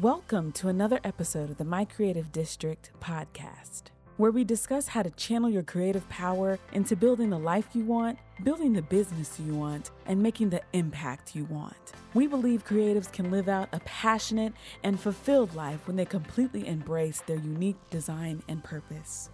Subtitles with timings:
[0.00, 3.84] Welcome to another episode of the My Creative District podcast,
[4.16, 8.18] where we discuss how to channel your creative power into building the life you want,
[8.42, 11.92] building the business you want, and making the impact you want.
[12.12, 17.22] We believe creatives can live out a passionate and fulfilled life when they completely embrace
[17.24, 19.30] their unique design and purpose.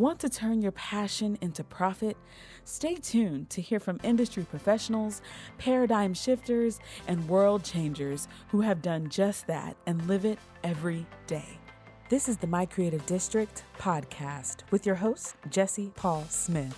[0.00, 2.16] Want to turn your passion into profit?
[2.64, 5.20] Stay tuned to hear from industry professionals,
[5.58, 11.60] paradigm shifters, and world changers who have done just that and live it every day.
[12.08, 16.74] This is the My Creative District podcast with your host, Jesse Paul Smith.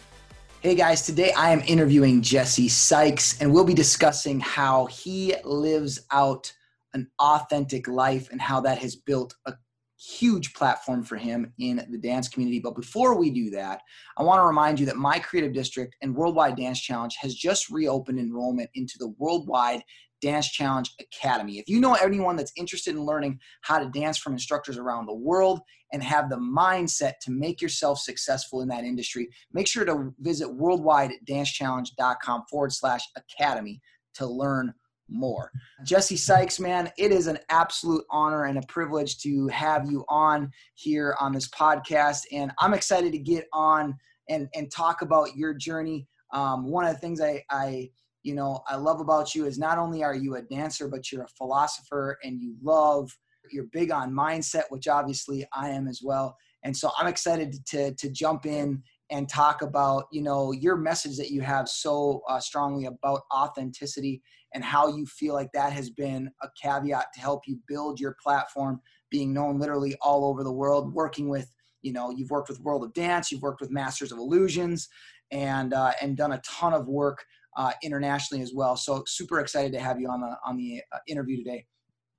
[0.60, 6.00] Hey guys, today I am interviewing Jesse Sykes, and we'll be discussing how he lives
[6.10, 6.52] out
[6.92, 9.54] an authentic life and how that has built a
[10.02, 12.58] huge platform for him in the dance community.
[12.58, 13.80] But before we do that,
[14.16, 17.70] I want to remind you that my creative district and Worldwide Dance Challenge has just
[17.70, 19.82] reopened enrollment into the Worldwide
[20.20, 21.58] Dance Challenge Academy.
[21.58, 25.14] If you know anyone that's interested in learning how to dance from instructors around the
[25.14, 25.60] world
[25.92, 30.48] and have the mindset to make yourself successful in that industry, make sure to visit
[30.48, 33.80] worldwidedancechallenge.com forward slash academy
[34.14, 34.72] to learn
[35.12, 35.50] more.
[35.84, 40.50] Jesse Sykes, man, it is an absolute honor and a privilege to have you on
[40.74, 42.22] here on this podcast.
[42.32, 43.96] And I'm excited to get on
[44.28, 46.06] and, and talk about your journey.
[46.32, 47.90] Um, one of the things I, I,
[48.22, 51.24] you know, I love about you is not only are you a dancer, but you're
[51.24, 53.10] a philosopher and you love,
[53.50, 56.36] you're big on mindset, which obviously I am as well.
[56.64, 61.16] And so I'm excited to, to jump in and talk about you know your message
[61.18, 64.22] that you have so uh, strongly about authenticity
[64.54, 68.16] and how you feel like that has been a caveat to help you build your
[68.22, 71.50] platform being known literally all over the world working with
[71.82, 74.88] you know you've worked with world of dance you've worked with masters of illusions
[75.32, 77.24] and uh, and done a ton of work
[77.56, 78.76] uh, internationally as well.
[78.76, 81.66] So super excited to have you on the on the uh, interview today.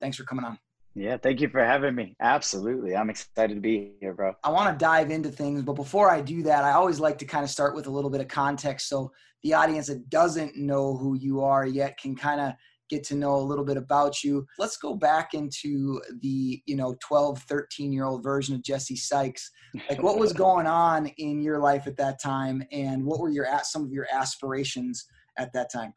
[0.01, 0.57] Thanks for coming on
[0.95, 2.15] yeah, thank you for having me.
[2.21, 2.95] Absolutely.
[2.95, 4.33] I'm excited to be here, bro.
[4.43, 7.25] I want to dive into things, but before I do that, I always like to
[7.25, 9.11] kind of start with a little bit of context so
[9.41, 12.53] the audience that doesn't know who you are yet can kind of
[12.89, 14.45] get to know a little bit about you.
[14.59, 19.49] Let's go back into the, you know, 12, 13 year old version of Jesse Sykes.
[19.89, 23.47] Like what was going on in your life at that time and what were your
[23.47, 25.05] at some of your aspirations
[25.39, 25.93] at that time?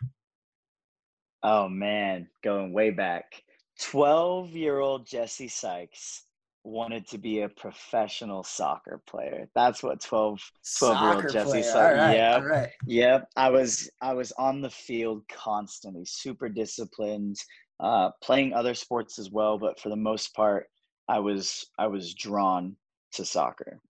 [1.43, 3.43] Oh man, going way back
[3.81, 6.25] 12 year old Jesse Sykes
[6.65, 9.49] wanted to be a professional soccer player.
[9.55, 10.41] That's what 12,
[10.79, 11.99] 12 year old Jesse Sykes.
[11.99, 12.43] Right, yep.
[12.43, 12.69] Right.
[12.87, 13.29] Yep.
[13.37, 17.37] I was I was on the field constantly, super disciplined,
[17.81, 20.67] uh, playing other sports as well, but for the most part,
[21.09, 22.77] I was I was drawn
[23.13, 23.81] to soccer.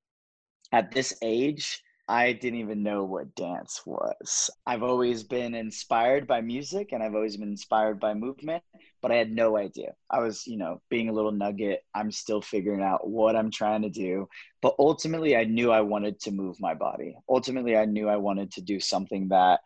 [0.72, 4.48] At this age, I didn't even know what dance was.
[4.64, 8.62] I've always been inspired by music and I've always been inspired by movement,
[9.02, 9.94] but I had no idea.
[10.08, 11.82] I was, you know, being a little nugget.
[11.96, 14.28] I'm still figuring out what I'm trying to do.
[14.62, 17.16] But ultimately, I knew I wanted to move my body.
[17.28, 19.60] Ultimately, I knew I wanted to do something that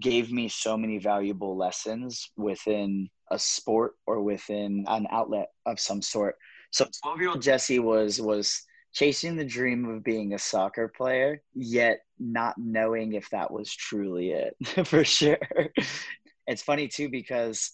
[0.00, 6.02] gave me so many valuable lessons within a sport or within an outlet of some
[6.02, 6.34] sort.
[6.72, 8.65] So 12 year old Jesse was was
[8.96, 14.30] chasing the dream of being a soccer player, yet not knowing if that was truly
[14.30, 15.38] it for sure.
[16.46, 17.72] It's funny too because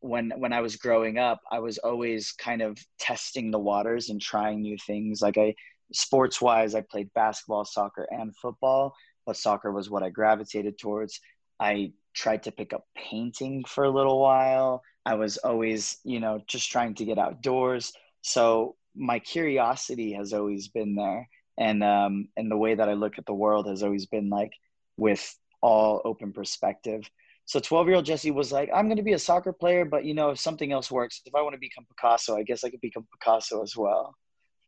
[0.00, 4.20] when when I was growing up, I was always kind of testing the waters and
[4.20, 5.22] trying new things.
[5.22, 5.54] Like I
[5.92, 8.96] sports wise, I played basketball, soccer, and football,
[9.26, 11.20] but soccer was what I gravitated towards.
[11.60, 14.82] I tried to pick up painting for a little while.
[15.06, 17.92] I was always, you know, just trying to get outdoors.
[18.22, 21.28] So my curiosity has always been there.
[21.58, 24.52] And um and the way that i look at the world has always been like
[24.96, 25.22] with
[25.62, 27.08] all open perspective.
[27.46, 30.04] So 12 year old jesse was like i'm going to be a soccer player but
[30.04, 32.70] you know if something else works if i want to become picasso i guess i
[32.70, 34.16] could become picasso as well.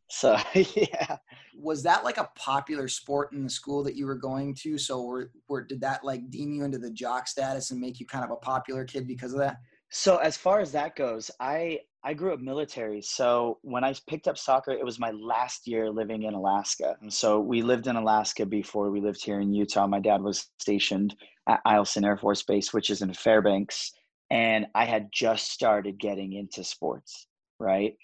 [0.09, 1.17] So yeah.
[1.59, 4.79] Was that like a popular sport in the school that you were going to?
[4.79, 8.07] So were, were did that like deem you into the jock status and make you
[8.07, 9.57] kind of a popular kid because of that?
[9.91, 13.03] So as far as that goes i I grew up military.
[13.03, 16.95] So when I picked up soccer, it was my last year living in Alaska.
[17.03, 19.89] And so we lived in Alaska before we lived here in Utah.
[19.89, 21.17] My dad was stationed
[21.49, 23.91] at Eielson Air Force Base, which is in Fairbanks.
[24.31, 27.27] And I had just started getting into sports,
[27.59, 27.95] right?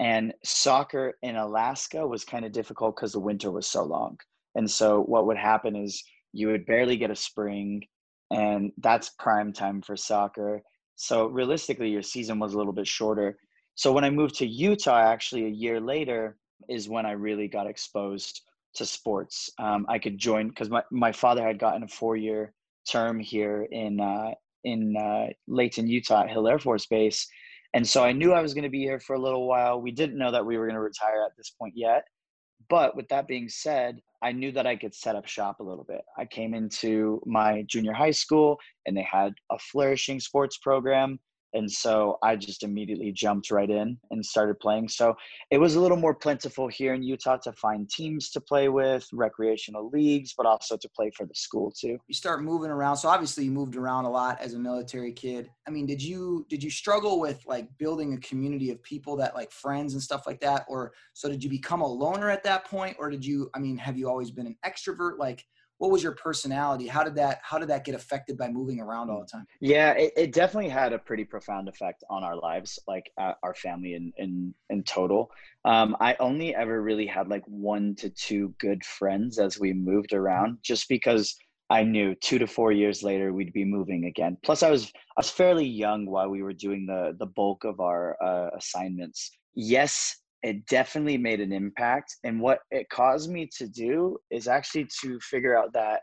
[0.00, 4.18] And soccer in Alaska was kind of difficult because the winter was so long.
[4.54, 6.02] And so what would happen is
[6.32, 7.82] you would barely get a spring,
[8.30, 10.62] and that's prime time for soccer
[10.96, 13.36] so realistically, your season was a little bit shorter.
[13.74, 16.36] So when I moved to Utah, actually a year later,
[16.68, 18.42] is when I really got exposed
[18.74, 19.50] to sports.
[19.58, 22.52] Um, I could join because my, my father had gotten a four year
[22.88, 24.32] term here in uh,
[24.64, 27.26] in uh, Layton, Utah, at Hill Air Force Base,
[27.74, 29.80] And so I knew I was going to be here for a little while.
[29.80, 32.04] We didn't know that we were going to retire at this point yet.
[32.68, 35.84] But with that being said, I knew that I could set up shop a little
[35.84, 36.02] bit.
[36.16, 41.18] I came into my junior high school and they had a flourishing sports program.
[41.54, 44.88] And so I just immediately jumped right in and started playing.
[44.88, 45.14] So
[45.50, 49.06] it was a little more plentiful here in Utah to find teams to play with,
[49.12, 51.98] recreational leagues, but also to play for the school too.
[52.08, 52.96] You start moving around.
[52.96, 55.48] So obviously you moved around a lot as a military kid.
[55.66, 59.34] I mean, did you did you struggle with like building a community of people that
[59.34, 60.64] like friends and stuff like that?
[60.68, 62.96] Or so did you become a loner at that point?
[62.98, 65.18] Or did you I mean, have you always been an extrovert?
[65.18, 65.44] Like
[65.78, 66.86] what was your personality?
[66.86, 69.46] How did that how did that get affected by moving around all the time?
[69.60, 73.54] Yeah it, it definitely had a pretty profound effect on our lives like uh, our
[73.54, 75.30] family in in, in total.
[75.64, 80.12] Um, i only ever really had like one to two good friends as we moved
[80.12, 81.36] around just because
[81.70, 84.36] i knew two to four years later we'd be moving again.
[84.44, 87.80] Plus i was i was fairly young while we were doing the the bulk of
[87.80, 89.30] our uh, assignments.
[89.54, 92.16] Yes it definitely made an impact.
[92.22, 96.02] And what it caused me to do is actually to figure out that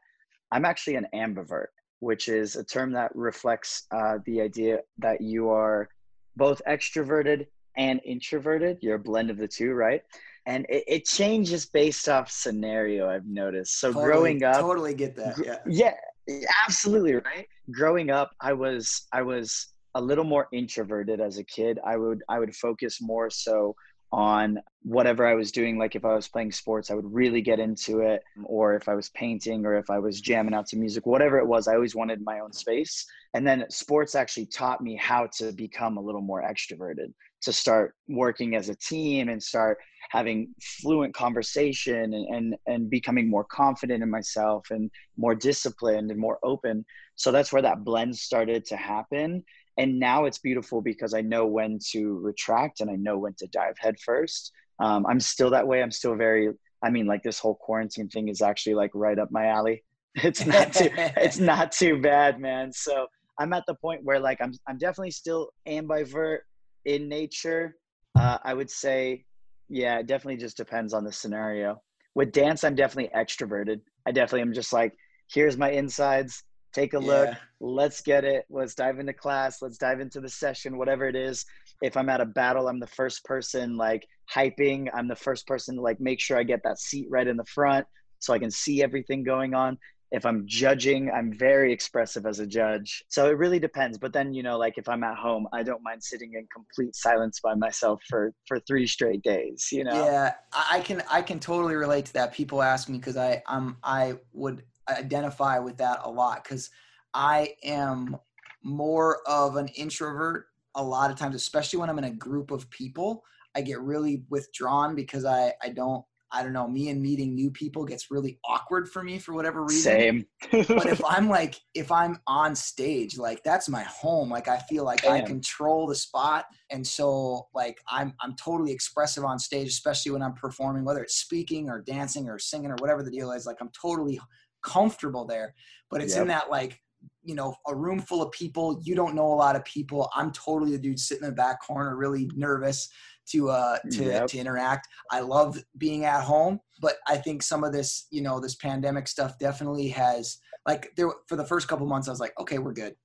[0.51, 1.67] I'm actually an ambivert,
[1.99, 5.87] which is a term that reflects uh, the idea that you are
[6.35, 7.45] both extroverted
[7.77, 8.79] and introverted.
[8.81, 10.01] You're a blend of the two, right?
[10.47, 13.79] And it, it changes based off scenario, I've noticed.
[13.79, 15.37] So totally, growing up, totally get that.
[15.67, 15.93] Yeah.
[16.27, 17.45] yeah, absolutely, right?
[17.71, 21.77] Growing up, I was, I was a little more introverted as a kid.
[21.85, 23.75] I would, I would focus more so
[24.11, 25.77] on whatever I was doing.
[25.77, 28.23] Like if I was playing sports, I would really get into it.
[28.43, 31.47] Or if I was painting or if I was jamming out to music, whatever it
[31.47, 33.05] was, I always wanted my own space.
[33.33, 37.13] And then sports actually taught me how to become a little more extroverted,
[37.43, 39.77] to start working as a team and start
[40.09, 46.19] having fluent conversation and, and, and becoming more confident in myself and more disciplined and
[46.19, 46.85] more open.
[47.15, 49.43] So that's where that blend started to happen
[49.77, 53.47] and now it's beautiful because I know when to retract and I know when to
[53.47, 54.51] dive headfirst.
[54.79, 55.81] Um, I'm still that way.
[55.81, 56.49] I'm still very.
[56.83, 59.83] I mean, like this whole quarantine thing is actually like right up my alley.
[60.15, 60.89] It's not too.
[60.95, 62.73] it's not too bad, man.
[62.73, 63.07] So
[63.39, 64.53] I'm at the point where like I'm.
[64.67, 66.39] I'm definitely still ambivert
[66.83, 67.77] in nature.
[68.19, 69.23] Uh, I would say,
[69.69, 71.81] yeah, it definitely just depends on the scenario.
[72.13, 73.79] With dance, I'm definitely extroverted.
[74.05, 74.91] I definitely am just like,
[75.31, 77.29] here's my insides take a look.
[77.59, 78.45] Let's get it.
[78.49, 79.61] Let's dive into class.
[79.61, 81.45] Let's dive into the session whatever it is.
[81.81, 84.87] If i'm at a battle i'm the first person like hyping.
[84.93, 87.45] I'm the first person to like make sure i get that seat right in the
[87.45, 87.85] front
[88.19, 89.77] so i can see everything going on.
[90.11, 93.03] If i'm judging i'm very expressive as a judge.
[93.09, 93.97] So it really depends.
[93.97, 96.95] But then you know like if i'm at home i don't mind sitting in complete
[96.95, 100.05] silence by myself for for three straight days you know?
[100.05, 100.33] Yeah.
[100.53, 102.33] I can i can totally relate to that.
[102.33, 106.69] People ask me because i i'm i would identify with that a lot because
[107.13, 108.17] I am
[108.63, 110.45] more of an introvert
[110.75, 113.23] a lot of times, especially when I'm in a group of people.
[113.55, 117.51] I get really withdrawn because I, I don't I don't know, me and meeting new
[117.51, 119.81] people gets really awkward for me for whatever reason.
[119.81, 120.25] Same.
[120.51, 124.29] but if I'm like, if I'm on stage, like that's my home.
[124.29, 125.11] Like I feel like Damn.
[125.11, 126.45] I control the spot.
[126.69, 131.15] And so like I'm I'm totally expressive on stage, especially when I'm performing, whether it's
[131.15, 133.45] speaking or dancing or singing or whatever the deal is.
[133.45, 134.19] Like I'm totally
[134.63, 135.53] comfortable there.
[135.89, 136.23] But it's yep.
[136.23, 136.79] in that like,
[137.23, 138.79] you know, a room full of people.
[138.83, 140.09] You don't know a lot of people.
[140.15, 142.89] I'm totally the dude sitting in the back corner, really nervous
[143.29, 144.27] to uh to, yep.
[144.27, 144.87] to interact.
[145.11, 149.07] I love being at home, but I think some of this, you know, this pandemic
[149.07, 152.73] stuff definitely has like there for the first couple months I was like, okay, we're
[152.73, 152.95] good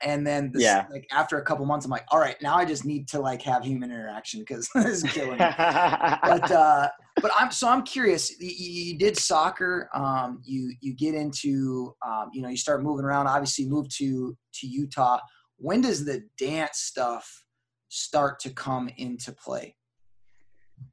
[0.00, 0.86] and then this, yeah.
[0.90, 3.42] like after a couple months i'm like all right now i just need to like
[3.42, 6.88] have human interaction because this is killing me but uh
[7.20, 12.30] but i'm so i'm curious you, you did soccer um you you get into um
[12.32, 15.18] you know you start moving around obviously move to to utah.
[15.56, 17.44] When does the dance stuff
[17.88, 19.76] start to come into play?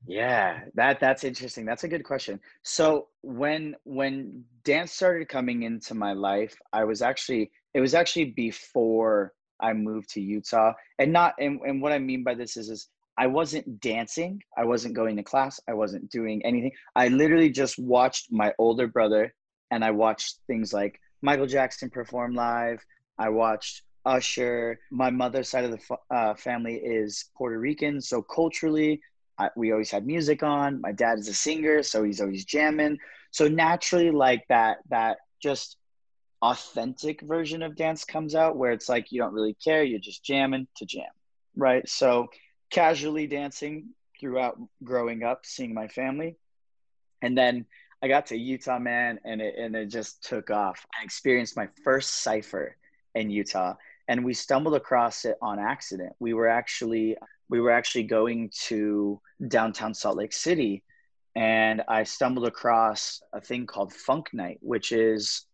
[0.07, 1.65] Yeah that that's interesting.
[1.65, 2.39] That's a good question.
[2.63, 8.25] So when when dance started coming into my life i was actually it was actually
[8.25, 10.73] before I moved to Utah.
[10.99, 14.65] And not and, and what I mean by this is is I wasn't dancing, I
[14.65, 16.71] wasn't going to class, I wasn't doing anything.
[16.95, 19.33] I literally just watched my older brother
[19.71, 22.83] and I watched things like Michael Jackson perform live.
[23.17, 24.79] I watched Usher.
[24.91, 29.01] My mother's side of the uh, family is Puerto Rican, so culturally,
[29.37, 30.81] I, we always had music on.
[30.81, 32.97] My dad is a singer, so he's always jamming.
[33.31, 35.77] So naturally, like that, that just
[36.41, 40.23] authentic version of dance comes out where it's like you don't really care, you're just
[40.23, 41.09] jamming to jam,
[41.55, 41.87] right?
[41.89, 42.27] So
[42.75, 46.35] casually dancing throughout growing up, seeing my family.
[47.21, 47.65] And then
[48.03, 50.85] I got to Utah, man, and it, and it just took off.
[50.99, 52.75] I experienced my first cypher
[53.15, 53.75] in Utah.
[54.09, 56.13] and we stumbled across it on accident.
[56.19, 57.15] We were actually
[57.49, 60.83] we were actually going to downtown Salt Lake City
[61.33, 65.45] and I stumbled across a thing called Funk Night, which is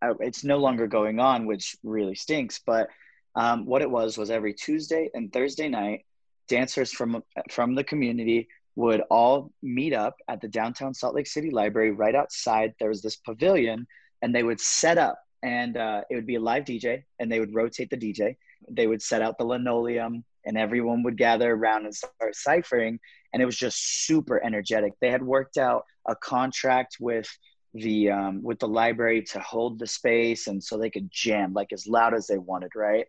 [0.00, 2.58] uh, it's no longer going on, which really stinks.
[2.64, 2.88] But
[3.34, 6.04] um, what it was was every Tuesday and Thursday night,
[6.50, 11.50] dancers from from the community would all meet up at the downtown Salt Lake City
[11.50, 11.92] Library.
[11.92, 13.86] Right outside, there was this pavilion,
[14.22, 17.40] and they would set up, and uh, it would be a live DJ, and they
[17.40, 18.36] would rotate the DJ.
[18.70, 23.00] They would set out the linoleum, and everyone would gather around and start ciphering
[23.32, 24.94] and it was just super energetic.
[25.00, 27.28] They had worked out a contract with
[27.72, 31.72] the um, with the library to hold the space, and so they could jam like
[31.72, 32.72] as loud as they wanted.
[32.74, 33.06] Right?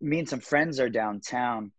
[0.00, 1.70] Me and some friends are downtown,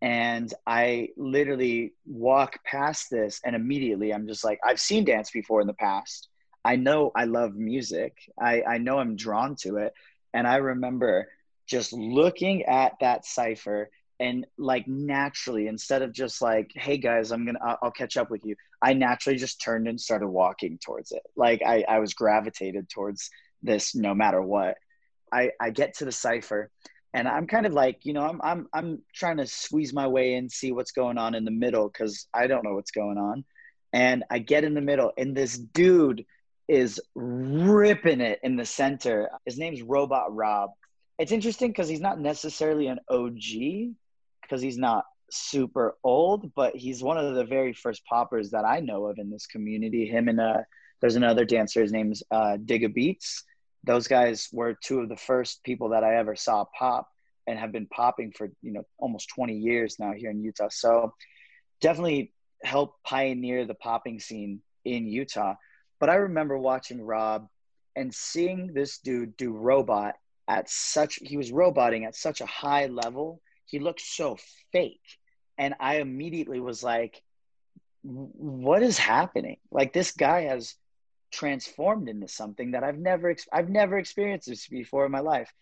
[0.00, 5.60] and I literally walk past this, and immediately I'm just like, I've seen dance before
[5.60, 6.28] in the past.
[6.64, 8.16] I know I love music.
[8.40, 9.92] I, I know I'm drawn to it.
[10.34, 11.28] And I remember
[11.66, 13.90] just looking at that cipher
[14.20, 18.44] and like naturally instead of just like hey guys i'm gonna i'll catch up with
[18.44, 22.88] you i naturally just turned and started walking towards it like i, I was gravitated
[22.88, 23.30] towards
[23.62, 24.76] this no matter what
[25.32, 26.70] i i get to the cipher
[27.14, 30.34] and i'm kind of like you know i'm i'm, I'm trying to squeeze my way
[30.34, 33.44] in see what's going on in the middle because i don't know what's going on
[33.92, 36.24] and i get in the middle and this dude
[36.68, 40.70] is ripping it in the center his name's robot rob
[41.18, 43.38] it's interesting because he's not necessarily an og
[44.42, 48.80] because he's not super old, but he's one of the very first poppers that I
[48.80, 50.06] know of in this community.
[50.06, 50.58] Him and uh,
[51.00, 51.82] there's another dancer.
[51.82, 53.44] His name's uh, Digga Beats.
[53.84, 57.08] Those guys were two of the first people that I ever saw pop
[57.46, 60.68] and have been popping for you know almost 20 years now here in Utah.
[60.70, 61.14] So
[61.80, 62.32] definitely
[62.62, 65.54] helped pioneer the popping scene in Utah.
[66.00, 67.48] But I remember watching Rob
[67.98, 70.14] and seeing this dude do robot
[70.46, 74.36] at such he was roboting at such a high level he looked so
[74.72, 75.18] fake
[75.58, 77.20] and i immediately was like
[78.02, 80.74] what is happening like this guy has
[81.30, 85.52] transformed into something that i've never i've never experienced this before in my life.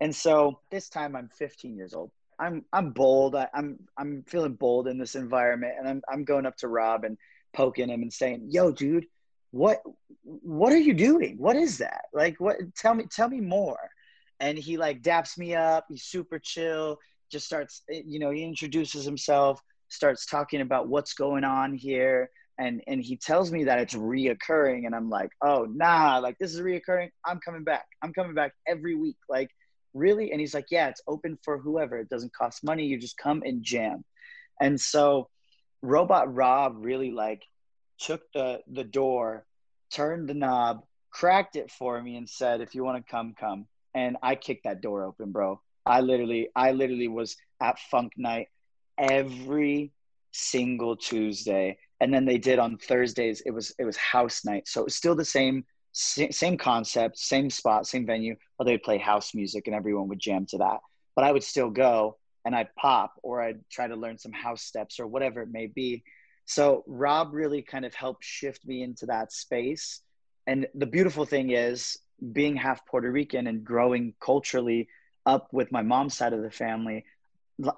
[0.00, 2.10] And so this time i'm 15 years old.
[2.38, 3.34] I'm i'm bold.
[3.34, 6.68] I, am I'm, I'm feeling bold in this environment and i'm i'm going up to
[6.68, 7.16] rob and
[7.52, 9.06] poking him and saying yo dude
[9.56, 9.82] what
[10.22, 11.36] what are you doing?
[11.38, 12.06] What is that?
[12.12, 13.78] Like what tell me tell me more.
[14.40, 15.86] And he like daps me up.
[15.88, 16.98] He's super chill.
[17.30, 22.30] Just starts, eh, you know, he introduces himself, starts talking about what's going on here.
[22.58, 24.86] And, and he tells me that it's reoccurring.
[24.86, 27.10] And I'm like, oh, nah, like this is reoccurring.
[27.24, 27.86] I'm coming back.
[28.02, 29.18] I'm coming back every week.
[29.28, 29.50] Like,
[29.94, 30.32] really?
[30.32, 31.98] And he's like, yeah, it's open for whoever.
[31.98, 32.86] It doesn't cost money.
[32.86, 34.04] You just come and jam.
[34.60, 35.28] And so
[35.82, 37.42] Robot Rob really like
[37.98, 39.44] took the, the door,
[39.90, 43.66] turned the knob, cracked it for me and said, if you want to come, come.
[43.94, 45.60] And I kicked that door open, bro.
[45.84, 48.48] I literally, I literally was at Funk Night
[48.98, 49.92] every
[50.32, 53.42] single Tuesday, and then they did on Thursdays.
[53.46, 57.48] It was it was house night, so it was still the same same concept, same
[57.48, 60.80] spot, same venue, but they'd play house music and everyone would jam to that.
[61.14, 64.62] But I would still go and I'd pop or I'd try to learn some house
[64.62, 66.04] steps or whatever it may be.
[66.44, 70.02] So Rob really kind of helped shift me into that space.
[70.46, 71.98] And the beautiful thing is
[72.32, 74.88] being half Puerto Rican and growing culturally
[75.24, 77.04] up with my mom's side of the family,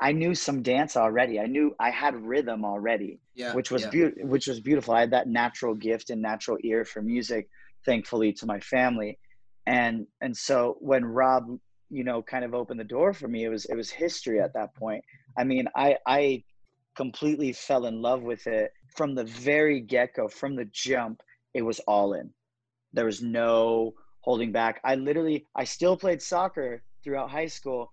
[0.00, 1.38] I knew some dance already.
[1.38, 3.90] I knew I had rhythm already, yeah, which was yeah.
[3.90, 4.26] beautiful.
[4.28, 4.94] Which was beautiful.
[4.94, 7.48] I had that natural gift and natural ear for music,
[7.84, 9.18] thankfully to my family,
[9.66, 11.58] and and so when Rob,
[11.90, 14.54] you know, kind of opened the door for me, it was it was history at
[14.54, 15.04] that point.
[15.36, 16.42] I mean, I I
[16.96, 21.22] completely fell in love with it from the very get go, from the jump.
[21.54, 22.30] It was all in.
[22.92, 24.80] There was no holding back.
[24.84, 27.92] I literally, I still played soccer throughout high school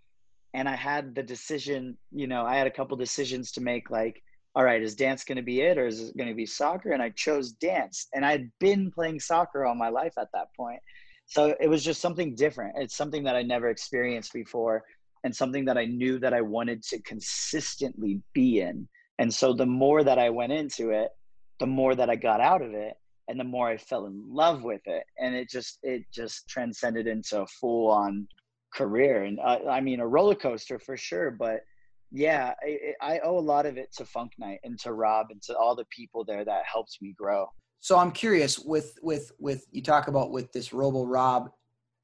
[0.55, 4.23] and i had the decision you know i had a couple decisions to make like
[4.55, 6.91] all right is dance going to be it or is it going to be soccer?
[6.91, 10.79] And i chose dance and i'd been playing soccer all my life at that point.
[11.27, 12.75] So it was just something different.
[12.77, 14.83] It's something that i never experienced before
[15.23, 18.87] and something that i knew that i wanted to consistently be in.
[19.19, 21.09] And so the more that i went into it
[21.59, 22.95] the more that i got out of it
[23.27, 25.03] and the more i fell in love with it.
[25.19, 28.27] And it just it just transcended into a full on
[28.75, 31.61] career and uh, i mean a roller coaster for sure but
[32.11, 35.41] yeah I, I, owe a lot of it to funk night and to rob and
[35.43, 37.47] to all the people there that helped me grow.
[37.79, 41.49] So i'm curious with with with you talk about with this robo rob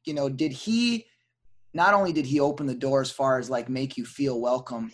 [0.05, 1.05] you know did he
[1.73, 4.91] not only did he open the door as far as like make you feel welcome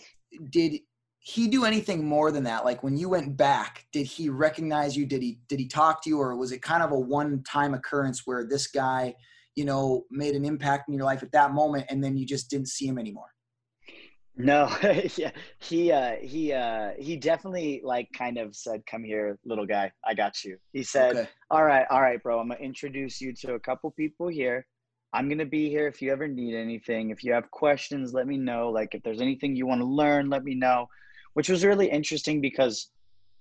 [0.50, 0.80] did
[1.20, 2.64] he do anything more than that?
[2.64, 5.04] Like when you went back did he recognize you?
[5.04, 7.74] Did he did he talk to you or was it kind of a one time
[7.74, 9.14] occurrence where this guy
[9.58, 12.48] you know, made an impact in your life at that moment and then you just
[12.48, 13.32] didn't see him anymore?
[14.36, 14.72] No,
[15.16, 19.90] yeah, he uh, he uh, he definitely like kind of said, "Come here, little guy,
[20.06, 21.28] I got you." He said, okay.
[21.50, 24.64] "All right, all right, bro, I'm gonna introduce you to a couple people here.
[25.12, 27.10] I'm gonna be here if you ever need anything.
[27.10, 28.70] If you have questions, let me know.
[28.70, 30.86] Like if there's anything you want to learn, let me know."
[31.34, 32.92] Which was really interesting because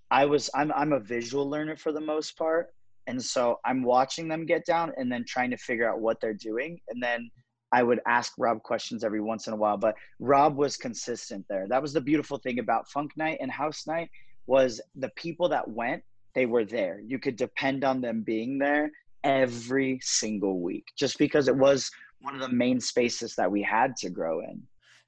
[0.10, 2.74] I was I'm I'm a visual learner for the most part,
[3.08, 6.34] and so I'm watching them get down and then trying to figure out what they're
[6.34, 7.30] doing, and then
[7.72, 11.68] I would ask Rob questions every once in a while, but Rob was consistent there.
[11.68, 14.10] That was the beautiful thing about Funk Night and House Night
[14.46, 17.02] was the people that went, they were there.
[17.06, 18.92] You could depend on them being there
[19.24, 23.96] every single week just because it was one of the main spaces that we had
[23.98, 24.62] to grow in.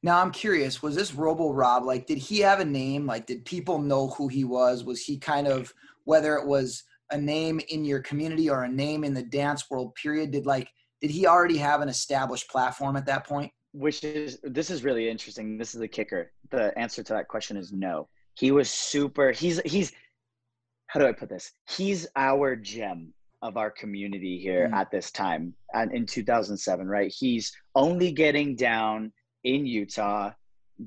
[0.03, 3.05] Now I'm curious, was this Robo Rob like did he have a name?
[3.05, 4.83] Like did people know who he was?
[4.83, 9.03] Was he kind of whether it was a name in your community or a name
[9.03, 10.69] in the dance world period did like
[11.01, 13.51] did he already have an established platform at that point?
[13.71, 15.57] Which is this is really interesting.
[15.57, 16.31] This is the kicker.
[16.49, 18.09] The answer to that question is no.
[18.35, 19.31] He was super.
[19.31, 19.91] He's he's.
[20.87, 21.51] How do I put this?
[21.67, 24.75] He's our gem of our community here mm.
[24.75, 29.11] at this time and in 2007 right he's only getting down
[29.45, 30.29] in utah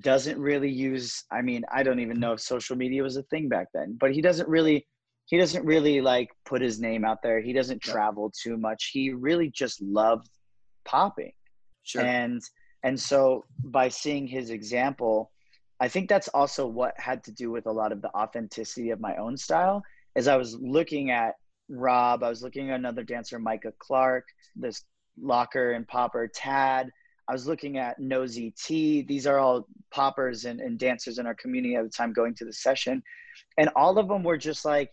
[0.01, 3.49] doesn't really use i mean i don't even know if social media was a thing
[3.49, 4.87] back then but he doesn't really
[5.27, 7.41] he doesn't really like put his name out there.
[7.41, 8.91] He doesn't travel too much.
[8.93, 10.29] He really just loved
[10.85, 11.33] popping.
[11.85, 12.03] Sure.
[12.03, 12.43] And
[12.83, 15.31] and so by seeing his example,
[15.81, 19.01] I think that's also what had to do with a lot of the authenticity of
[19.01, 19.83] my own style.
[20.17, 21.35] As I was looking at
[21.69, 24.27] Rob, I was looking at another dancer, Micah Clark,
[24.57, 24.85] this
[25.21, 26.91] locker and popper Tad.
[27.29, 29.03] I was looking at Nosy T.
[29.03, 32.45] These are all poppers and, and dancers in our community at the time going to
[32.45, 33.03] the session.
[33.59, 34.91] And all of them were just like,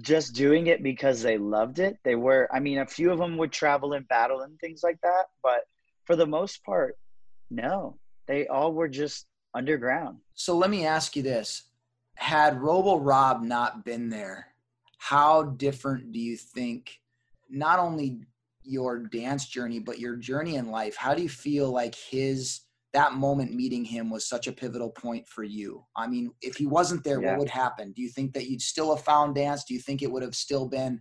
[0.00, 1.98] just doing it because they loved it.
[2.04, 5.00] They were, I mean, a few of them would travel and battle and things like
[5.02, 5.64] that, but
[6.04, 6.96] for the most part,
[7.50, 10.18] no, they all were just underground.
[10.34, 11.64] So let me ask you this
[12.16, 14.48] had Robo Rob not been there,
[14.98, 16.98] how different do you think
[17.50, 18.20] not only
[18.62, 20.96] your dance journey, but your journey in life?
[20.96, 22.60] How do you feel like his
[22.94, 25.84] that moment meeting him was such a pivotal point for you?
[25.96, 27.30] I mean, if he wasn't there, yeah.
[27.30, 27.92] what would happen?
[27.92, 29.64] Do you think that you'd still have found dance?
[29.64, 31.00] Do you think it would have still been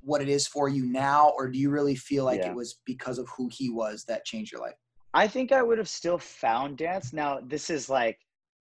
[0.00, 1.32] what it is for you now?
[1.36, 2.48] Or do you really feel like yeah.
[2.48, 4.74] it was because of who he was that changed your life?
[5.12, 7.12] I think I would have still found dance.
[7.12, 8.18] Now, this is like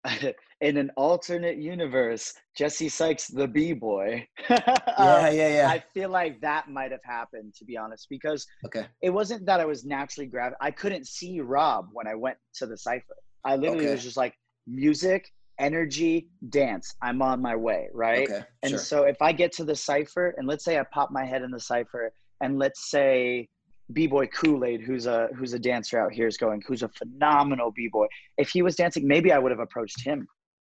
[0.61, 4.27] in an alternate universe, Jesse Sykes, the B boy.
[4.99, 5.69] Um, yeah, yeah, yeah.
[5.69, 8.87] I feel like that might have happened, to be honest, because okay.
[9.01, 10.55] it wasn't that I was naturally grabbed.
[10.61, 13.17] I couldn't see Rob when I went to the cipher.
[13.45, 13.93] I literally okay.
[13.93, 14.35] was just like
[14.67, 16.95] music, energy, dance.
[17.03, 18.29] I'm on my way, right?
[18.29, 18.79] Okay, and sure.
[18.79, 21.51] so if I get to the cipher, and let's say I pop my head in
[21.51, 22.13] the cipher,
[22.43, 23.49] and let's say
[23.93, 28.07] b-boy kool-aid who's a who's a dancer out here is going who's a phenomenal b-boy.
[28.39, 30.27] If he was dancing maybe i would have approached him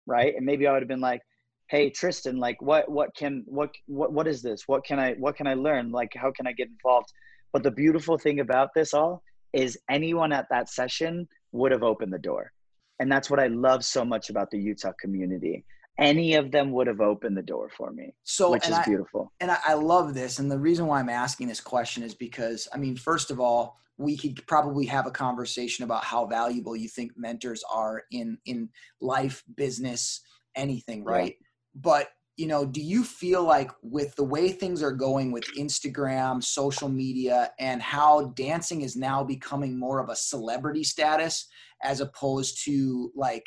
[0.05, 0.35] right?
[0.35, 1.21] And maybe i would have been like
[1.67, 4.67] hey tristan like what what can what what what is this?
[4.67, 5.91] What can i what can i learn?
[5.91, 7.11] Like how can i get involved?
[7.53, 12.13] But the beautiful thing about this all is anyone at that session would have opened
[12.13, 12.51] the door.
[12.99, 15.65] And that's what i love so much about the utah community
[15.99, 18.15] any of them would have opened the door for me.
[18.23, 19.31] So, which is I, beautiful.
[19.39, 20.39] And I, I love this.
[20.39, 23.77] And the reason why I'm asking this question is because, I mean, first of all,
[23.97, 28.69] we could probably have a conversation about how valuable you think mentors are in in
[28.99, 30.21] life, business,
[30.55, 31.35] anything, right?
[31.39, 31.47] Yeah.
[31.75, 36.43] But you know, do you feel like with the way things are going with Instagram,
[36.43, 41.47] social media, and how dancing is now becoming more of a celebrity status
[41.83, 43.45] as opposed to like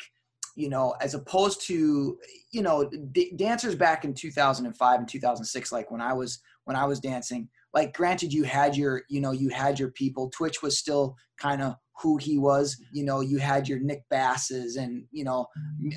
[0.55, 2.17] you know, as opposed to,
[2.51, 6.85] you know, d- dancers back in 2005 and 2006, like when I was, when I
[6.85, 10.79] was dancing, like granted you had your, you know, you had your people, Twitch was
[10.79, 15.25] still kind of who he was, you know, you had your Nick Basses and, you
[15.25, 15.45] know,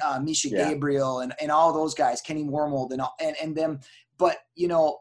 [0.04, 0.68] uh, Misha yeah.
[0.68, 3.78] Gabriel and, and all those guys, Kenny Wormald and, all, and, and them,
[4.18, 4.98] but you know,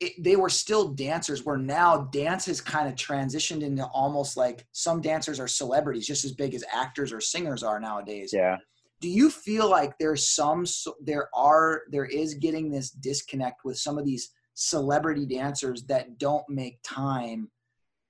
[0.00, 4.64] it, they were still dancers where now dance has kind of transitioned into almost like
[4.72, 8.30] some dancers are celebrities just as big as actors or singers are nowadays.
[8.32, 8.56] Yeah
[9.00, 10.64] do you feel like there's some
[11.00, 16.48] there are there is getting this disconnect with some of these celebrity dancers that don't
[16.48, 17.50] make time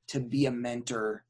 [0.09, 1.25] to be a mentor?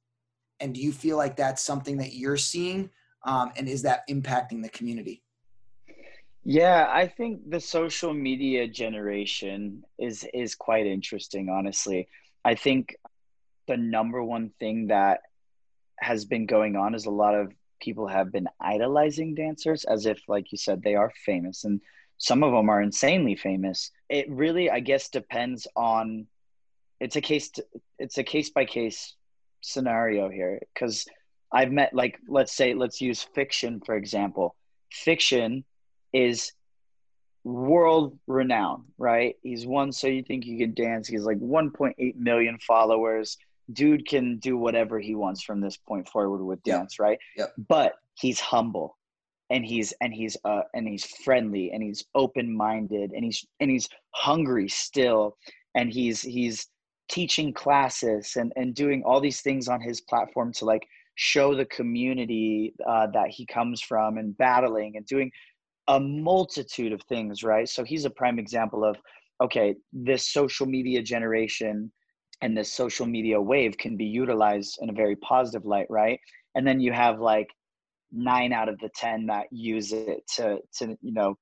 [0.61, 2.90] And do you feel like that's something that you're seeing
[3.25, 5.23] um, and is that impacting the community?
[6.44, 12.09] Yeah i think the social media generation is is quite interesting honestly.
[12.44, 12.97] I think
[13.66, 15.21] the number one thing that
[16.01, 20.21] has been going on is a lot of people have been idolizing dancers as if
[20.29, 21.81] like you said they are famous and
[22.19, 26.27] some of them are insanely famous it really i guess depends on
[27.01, 27.64] it's a case to,
[27.99, 29.14] it's a case by case
[29.61, 31.07] scenario here because
[31.53, 34.55] I've met like let's say let's use Fik-Shun for example.
[34.91, 35.64] Fik-Shun
[36.12, 36.53] is
[37.45, 39.37] world renowned, right?
[39.43, 41.09] He's one so you think you can dance.
[41.09, 43.38] He's like 1.8 million followers.
[43.72, 47.04] Dude can do whatever he wants from this point forward with dance, yep.
[47.04, 47.18] right?
[47.37, 47.54] Yep.
[47.68, 48.96] But he's humble
[49.50, 53.88] and he's and he's uh and he's friendly and he's open-minded and he's and he's
[54.11, 55.37] hungry still
[55.74, 56.66] and he's he's
[57.09, 61.64] teaching classes and and doing all these things on his platform to like show the
[61.66, 65.31] community uh, that he comes from and battling and doing
[65.88, 68.96] a multitude of things right so he's a prime example of
[69.42, 71.90] okay this social media generation
[72.40, 76.20] and this social media wave can be utilized in a very positive light right?
[76.55, 77.48] And then you have like
[78.12, 81.37] nine out of the ten that use it to to you know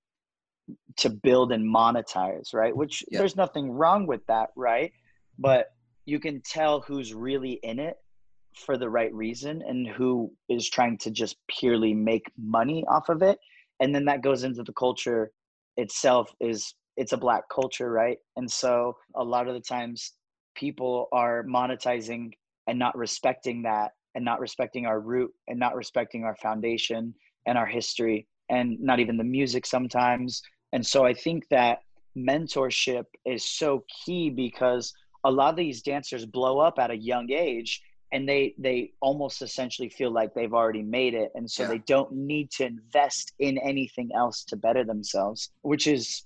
[0.97, 2.77] to build and monetize right?
[2.77, 3.19] Which yeah.
[3.19, 4.93] there's nothing wrong with that right?
[5.39, 5.67] But
[6.07, 7.97] you can tell who's really in it
[8.55, 13.23] for the right reason and who is trying to just purely make money off of
[13.23, 13.39] it.
[13.81, 15.31] And then that goes into the culture
[15.77, 18.19] itself is it's a black culture right?
[18.37, 20.13] And so a lot of the times
[20.57, 22.33] people are monetizing
[22.67, 27.15] and not respecting that and not respecting our root and not respecting our foundation
[27.47, 30.43] and our history and not even the music sometimes.
[30.73, 31.81] And so i think that
[32.17, 34.93] mentorship is so key because
[35.25, 39.43] a lot of these dancers blow up at a young age and they they almost
[39.43, 41.31] essentially feel like they've already made it.
[41.35, 41.71] And so yeah.
[41.71, 46.25] they don't need to invest in anything else to better themselves which is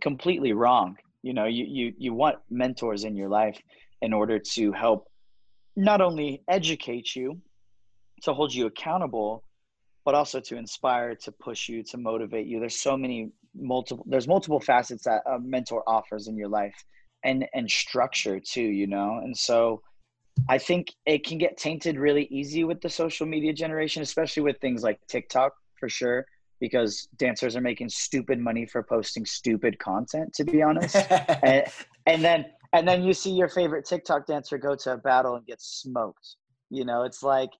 [0.00, 3.58] completely wrong you know you you you want mentors in your life
[4.02, 5.08] in order to help
[5.76, 7.40] not only educate you
[8.22, 9.44] to hold you accountable
[10.04, 12.60] but also to inspire to push you to motivate you.
[12.60, 16.74] There's so many multiple there's multiple facets that a mentor offers in your life
[17.24, 19.20] and and structure too you know?
[19.22, 19.82] And so
[20.48, 24.56] i think it can get tainted really easy with the social media generation especially with
[24.60, 26.24] things like tiktok for sure
[26.60, 30.96] because dancers are making stupid money for posting stupid content to be honest.
[31.42, 31.64] And,
[32.06, 35.46] and then and then you see your favorite tiktok dancer go to a battle and
[35.46, 36.36] get smoked.
[36.70, 37.50] You know it's like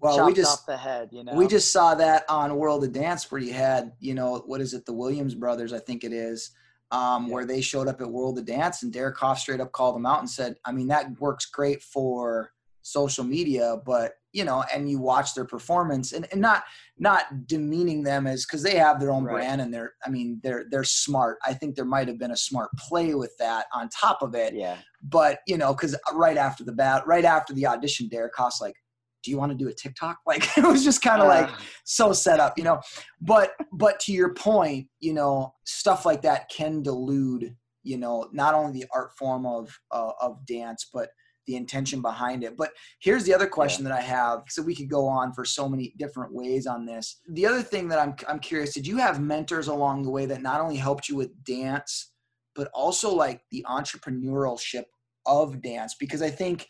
[0.00, 1.34] well we just off the head you know?
[1.34, 4.74] we just saw that on world of dance where you had you know what is
[4.74, 6.50] it the williams brothers i think it is
[6.92, 7.32] um, yeah.
[7.32, 10.06] where they showed up at World of Dance and Derek Hough straight up called them
[10.06, 14.90] out and said, I mean, that works great for social media, but you know, and
[14.90, 16.64] you watch their performance and, and not
[16.98, 19.34] not demeaning them as because they have their own right.
[19.34, 21.38] brand and they're I mean they're they're smart.
[21.46, 24.54] I think there might have been a smart play with that on top of it.
[24.54, 24.76] Yeah.
[25.02, 28.74] But you know, because right after the bat, right after the audition, Derek Hough's like,
[29.22, 30.18] do you want to do a TikTok?
[30.26, 31.50] Like it was just kind of uh, like
[31.84, 32.80] so set up, you know.
[33.20, 38.54] But but to your point, you know, stuff like that can delude, you know, not
[38.54, 41.10] only the art form of uh, of dance, but
[41.46, 42.56] the intention behind it.
[42.56, 43.92] But here's the other question yeah.
[43.92, 44.42] that I have.
[44.48, 47.20] So we could go on for so many different ways on this.
[47.30, 50.42] The other thing that I'm I'm curious, did you have mentors along the way that
[50.42, 52.12] not only helped you with dance,
[52.54, 54.84] but also like the entrepreneurship
[55.26, 55.96] of dance?
[55.98, 56.66] Because I think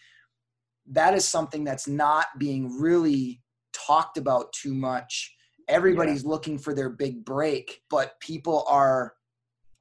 [0.90, 3.40] that is something that's not being really
[3.72, 5.34] talked about too much.
[5.68, 6.30] Everybody's yeah.
[6.30, 9.14] looking for their big break, but people are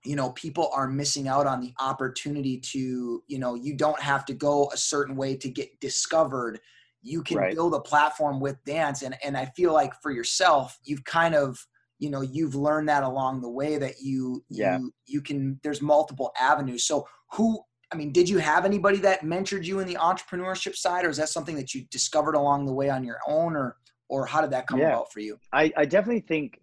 [0.04, 4.26] you know people are missing out on the opportunity to you know you don't have
[4.26, 6.60] to go a certain way to get discovered
[7.04, 7.56] you can right.
[7.56, 11.66] build a platform with dance and and i feel like for yourself you've kind of
[12.00, 14.78] you know you've learned that along the way that you yeah.
[14.78, 17.62] you you can there's multiple avenues so who
[17.94, 21.18] I mean, did you have anybody that mentored you in the entrepreneurship side, or is
[21.18, 23.76] that something that you discovered along the way on your own, or
[24.08, 24.90] or how did that come yeah.
[24.90, 25.38] about for you?
[25.52, 26.61] I, I definitely think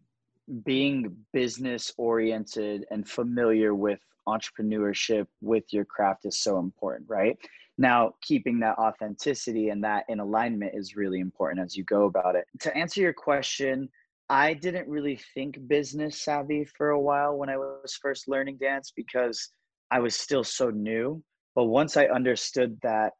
[0.65, 7.37] being business oriented and familiar with entrepreneurship with your craft is so important, right?
[7.79, 12.35] Now, keeping that authenticity and that in alignment is really important as you go about
[12.35, 12.45] it.
[12.61, 13.89] To answer your question,
[14.29, 18.93] I didn't really think business savvy for a while when I was first learning dance
[18.95, 19.53] because
[19.91, 21.23] I was still so new.
[21.55, 23.13] But once I understood that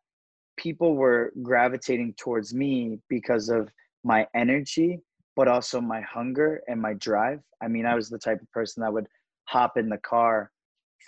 [0.57, 3.71] people were gravitating towards me because of
[4.05, 5.01] my energy,
[5.39, 7.41] but also my hunger and my drive.
[7.63, 7.97] I mean, I mm.
[7.97, 9.07] was the type of person that would
[9.45, 10.51] hop in the car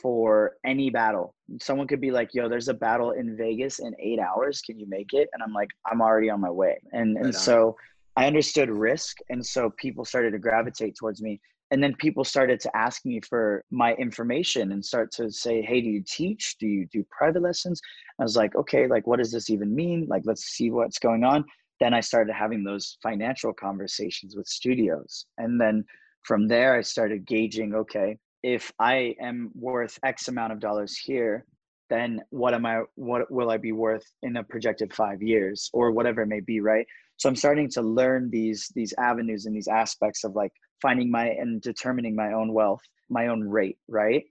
[0.00, 1.34] for any battle.
[1.60, 4.62] Someone could be like, yo, there's a battle in Vegas in eight hours.
[4.64, 5.28] Can you make it?
[5.32, 6.78] And I'm like, I'm already on my way.
[6.92, 7.40] And right and on.
[7.40, 7.76] so
[8.14, 9.16] I understood risk.
[9.30, 11.40] And so people started to gravitate towards me
[11.72, 15.80] and then people started to ask me for my information and start to say hey
[15.80, 17.80] do you teach do you do private lessons
[18.18, 21.22] i was like okay like what does this even mean like let's see what's going
[21.22, 21.44] on
[21.80, 25.26] then i started having those financial conversations with studios.
[25.38, 25.84] And then
[26.22, 31.44] from there i started gauging okay if i am worth x amount of dollars here
[31.88, 35.90] then what am i what will i be worth in a projected five years or
[35.92, 36.86] whatever it may be right?
[37.16, 41.28] So i'm starting to learn these these avenues and these aspects of like finding my
[41.28, 44.24] and determining my own wealth my own rate right?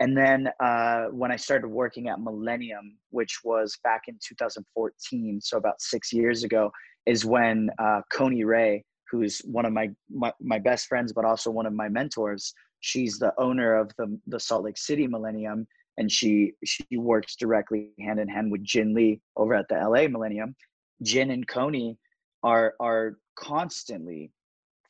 [0.00, 5.56] And then uh, when I started working at Millennium, which was back in 2014, so
[5.56, 6.72] about six years ago,
[7.06, 11.50] is when uh, Coney Ray, who's one of my, my, my best friends, but also
[11.50, 16.10] one of my mentors, she's the owner of the the Salt Lake City Millennium, and
[16.10, 20.54] she she works directly hand in hand with Jin Lee over at the LA Millennium.
[21.02, 21.98] Jin and Coney
[22.42, 24.30] are are constantly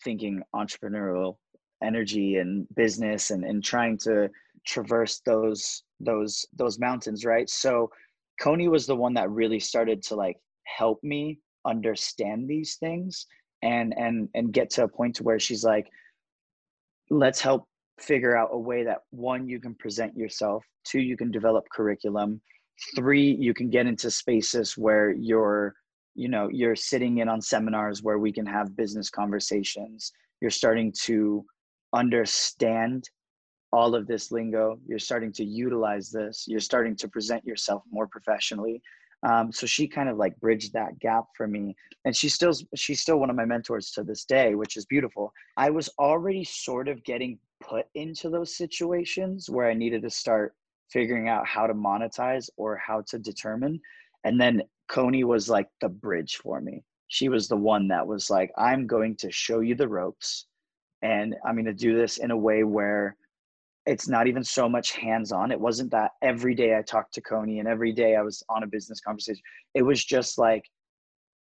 [0.03, 1.37] thinking entrepreneurial
[1.83, 4.31] energy and business and, and trying to
[4.66, 7.90] traverse those those those mountains right so
[8.40, 13.27] coney was the one that really started to like help me understand these things
[13.62, 15.88] and and and get to a point to where she's like
[17.11, 17.66] let's help
[17.98, 22.40] figure out a way that one you can present yourself two you can develop curriculum
[22.96, 25.74] three you can get into spaces where you're
[26.14, 30.12] you know you're sitting in on seminars where we can have business conversations.
[30.40, 31.44] You're starting to
[31.92, 33.09] understand
[33.72, 34.79] all of this lingo.
[34.87, 36.44] You're starting to utilize this.
[36.46, 38.81] You're starting to present yourself more professionally
[39.24, 43.00] um, so she kind of like bridged that gap for me and she's still she's
[43.00, 45.32] still one of my mentors to this day which is beautiful.
[45.56, 50.54] I was already sort of getting put into those situations where i needed to start
[50.90, 53.80] figuring out how to monetize or how to determine
[54.24, 56.82] and then coney was like the bridge for me.
[57.08, 60.46] She was the one that was like i'm going to show you the ropes
[61.02, 63.16] and i'm going to do this in a way where
[63.86, 65.52] it's not even so much hands on.
[65.52, 68.62] It wasn't that every day I talked to Coney and every day I was on
[68.62, 69.42] a business conversation.
[69.74, 70.64] It was just like,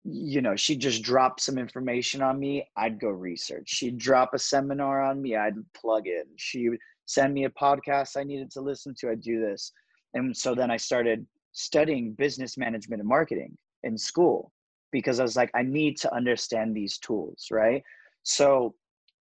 [0.04, 2.66] you know, she'd just drop some information on me.
[2.76, 3.68] I'd go research.
[3.68, 5.36] She'd drop a seminar on me.
[5.36, 6.22] I'd plug in.
[6.36, 9.10] She would send me a podcast I needed to listen to.
[9.10, 9.72] I'd do this.
[10.14, 14.52] And so then I started studying business management and marketing in school
[14.92, 17.82] because I was like, I need to understand these tools, right?
[18.22, 18.74] So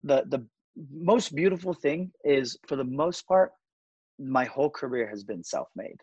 [0.03, 0.45] the the
[0.91, 3.51] most beautiful thing is for the most part
[4.17, 5.97] my whole career has been self-made.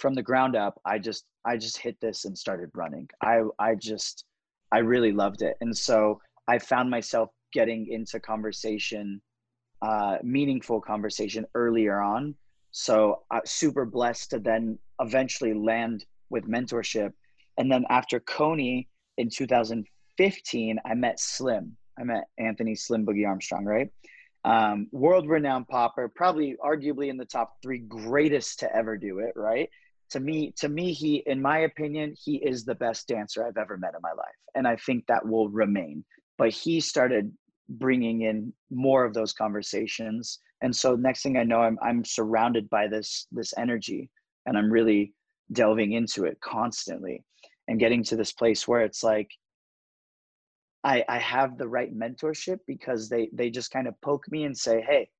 [0.00, 3.08] From the ground up i just i just hit this and started running.
[3.22, 4.24] I i just
[4.72, 5.56] i really loved it.
[5.60, 9.20] And so i found myself getting into conversation
[9.82, 12.34] uh meaningful conversation earlier on.
[12.70, 17.12] So super blessed to then eventually land with mentorship.
[17.56, 23.64] And then after coney in 2015 i met slim i met anthony slim boogie armstrong
[23.64, 23.90] right
[24.44, 29.32] um, world renowned popper, probably arguably in the top three greatest to ever do it.
[29.36, 29.68] Right?
[30.10, 33.76] To me, to me, he, in my opinion, he is the best dancer I've ever
[33.76, 36.04] met in my life, and I think that will remain.
[36.38, 37.32] But he started
[37.68, 42.70] bringing in more of those conversations, and so next thing I know, I'm I'm surrounded
[42.70, 44.08] by this this energy,
[44.46, 45.12] and I'm really
[45.52, 47.22] delving into it constantly,
[47.66, 49.28] and getting to this place where it's like
[50.88, 54.56] I, I have the right mentorship because they they just kind of poke me and
[54.56, 55.10] say, hey,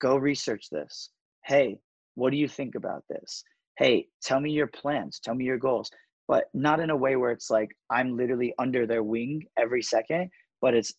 [0.00, 1.10] go research this.
[1.44, 1.78] Hey,
[2.14, 3.44] what do you think about this?
[3.76, 5.90] Hey, tell me your plans, tell me your goals.
[6.26, 10.30] But not in a way where it's like I'm literally under their wing every second,
[10.62, 10.94] but it's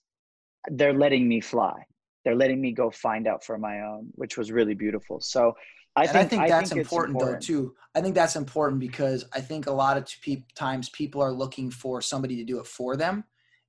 [0.70, 1.82] they're letting me fly.
[2.24, 5.20] They're letting me go find out for my own, which was really beautiful.
[5.20, 5.54] So
[5.96, 7.76] I think, I think that's I think important, important, though too.
[7.96, 10.08] I think that's important because I think a lot of
[10.54, 13.24] times people are looking for somebody to do it for them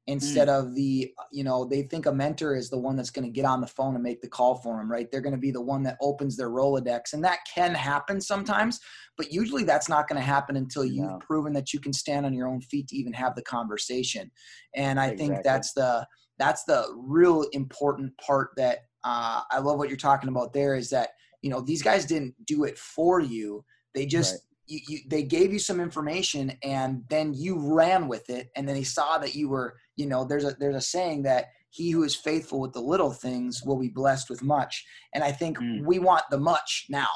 [0.08, 0.58] instead mm.
[0.58, 3.44] of the you know they think a mentor is the one that's going to get
[3.44, 5.60] on the phone and make the call for them right they're going to be the
[5.60, 8.80] one that opens their rolodex and that can happen sometimes
[9.16, 11.18] but usually that's not going to happen until you've no.
[11.20, 14.30] proven that you can stand on your own feet to even have the conversation
[14.74, 15.28] and i exactly.
[15.28, 16.06] think that's the
[16.38, 20.90] that's the real important part that uh, i love what you're talking about there is
[20.90, 21.10] that
[21.42, 25.22] you know these guys didn't do it for you they just right you, you, they
[25.22, 29.34] gave you some information and then you ran with it and then they saw that
[29.34, 32.72] you were you know there's a there's a saying that he who is faithful with
[32.72, 34.84] the little things will be blessed with much.
[35.14, 35.84] And i think mm.
[35.84, 37.08] we want the much now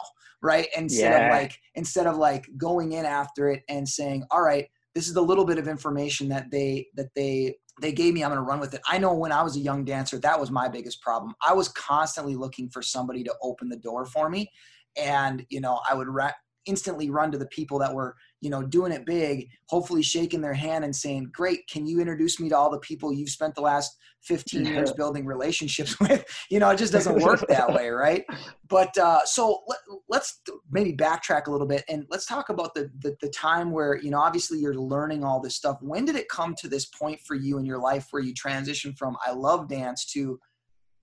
[0.43, 0.69] right?
[0.77, 1.27] Instead yeah.
[1.27, 5.15] of like instead of like going in after it and saying all right this is
[5.15, 8.43] the little bit of information that they that they they gave me i'm going to
[8.43, 8.81] run with it.
[8.89, 11.35] I know when i was a young dancer that was my biggest problem.
[11.47, 14.51] I was constantly looking for somebody to open the door for me.
[14.97, 16.33] And you know i would ra-
[16.67, 20.55] instantly run to the people that were you know doing it big hopefully shaking their
[20.55, 23.61] hand and saying great can you introduce me to all the people you've spent the
[23.61, 26.25] last 15 years building relationships with?
[26.51, 28.25] You know it just doesn't work that way right?
[28.69, 29.63] But uh, so
[30.09, 33.71] let, us maybe backtrack a little bit and let's talk about the, the the time
[33.71, 35.79] where you know obviously you're learning all this stuff.
[35.81, 38.97] When did it come to this point for you in your life where you transitioned
[38.97, 40.39] from i love dance to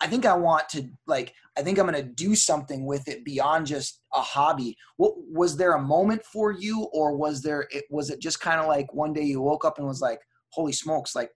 [0.03, 3.23] I think I want to like I think I'm going to do something with it
[3.23, 4.75] beyond just a hobby.
[4.97, 8.59] What was there a moment for you or was there it was it just kind
[8.59, 11.31] of like one day you woke up and was like holy smokes like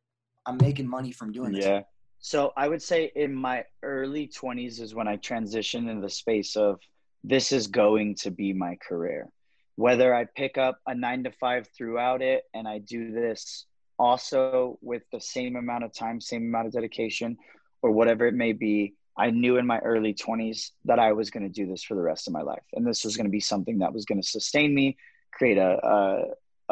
[0.46, 1.66] I'm making money from doing this.
[1.66, 1.82] Yeah.
[2.20, 6.58] So I would say in my early 20s is when I transitioned into the space
[6.58, 6.80] of
[7.24, 9.30] this is going to be my career.
[9.76, 13.66] Whether I pick up a nine to five throughout it and I do this
[14.00, 17.38] also with the same amount of time, same amount of dedication,
[17.82, 21.44] or whatever it may be, I knew in my early 20s that I was going
[21.44, 22.64] to do this for the rest of my life.
[22.74, 24.98] And this was going to be something that was going to sustain me,
[25.32, 26.24] create a, a,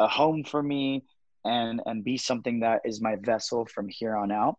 [0.04, 1.04] a home for me,
[1.44, 4.58] and, and be something that is my vessel from here on out.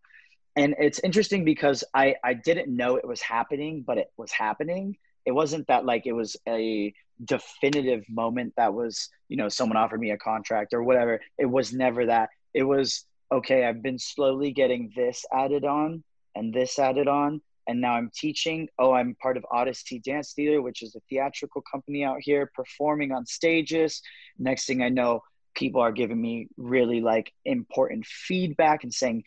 [0.57, 4.97] And it's interesting because I, I didn't know it was happening, but it was happening.
[5.25, 9.99] It wasn't that like it was a definitive moment that was, you know, someone offered
[9.99, 11.21] me a contract or whatever.
[11.37, 12.29] It was never that.
[12.53, 16.03] It was, okay, I've been slowly getting this added on
[16.37, 18.69] and this added on and now I'm teaching.
[18.79, 23.11] Oh, I'm part of Odyssey Dance Theater, which is a theatrical company out here, performing
[23.11, 24.01] on stages.
[24.39, 25.23] Next thing I know,
[25.53, 29.23] people are giving me really like important feedback and saying,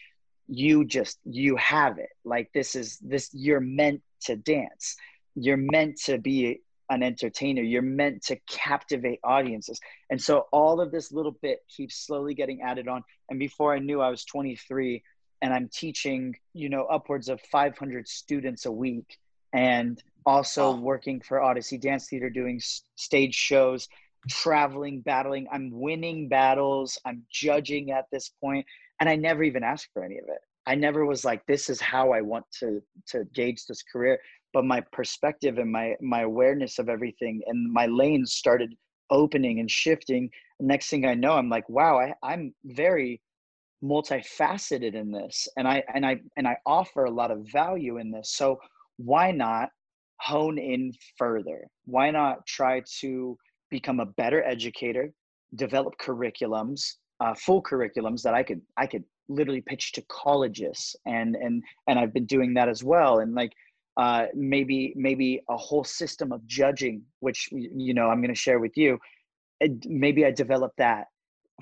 [0.49, 2.11] "You just you have it.
[2.25, 3.29] Like this is this.
[3.33, 4.97] You're meant to dance.
[5.35, 7.63] You're meant to be an entertainer.
[7.63, 12.63] You're meant to captivate audiences." And so all of this little bit keeps slowly getting
[12.63, 13.05] added on.
[13.29, 15.03] And before I knew, I was 23
[15.43, 19.19] and I'm teaching, you know, upwards of 500 students a week
[19.53, 22.61] and also working for Odyssey Dance Theater doing
[22.97, 23.89] stage shows,
[24.29, 25.47] traveling, battling.
[25.51, 28.67] I'm winning battles, I'm judging at this point,
[29.01, 30.41] and I never even asked for any of it.
[30.67, 34.21] I never was like this is how I want to to gauge this career,
[34.53, 38.75] but my perspective and my my awareness of everything and my lanes started
[39.11, 40.31] opening and shifting.
[40.61, 43.21] Next thing I know, I'm like, wow, I, I'm very
[43.83, 48.11] multifaceted in this and i and i and i offer a lot of value in
[48.11, 48.59] this so
[48.99, 49.71] why not
[50.21, 51.67] hone in further?
[51.87, 53.37] Why not try to
[53.71, 55.13] become a better educator
[55.57, 61.35] develop curriculums uh, full curriculums that i could i could literally pitch to colleges and
[61.35, 63.53] and and i've been doing that as well and like
[63.97, 68.61] uh, maybe maybe a whole system of judging which you know i'm going to share
[68.61, 68.97] with you
[69.87, 71.07] maybe i develop that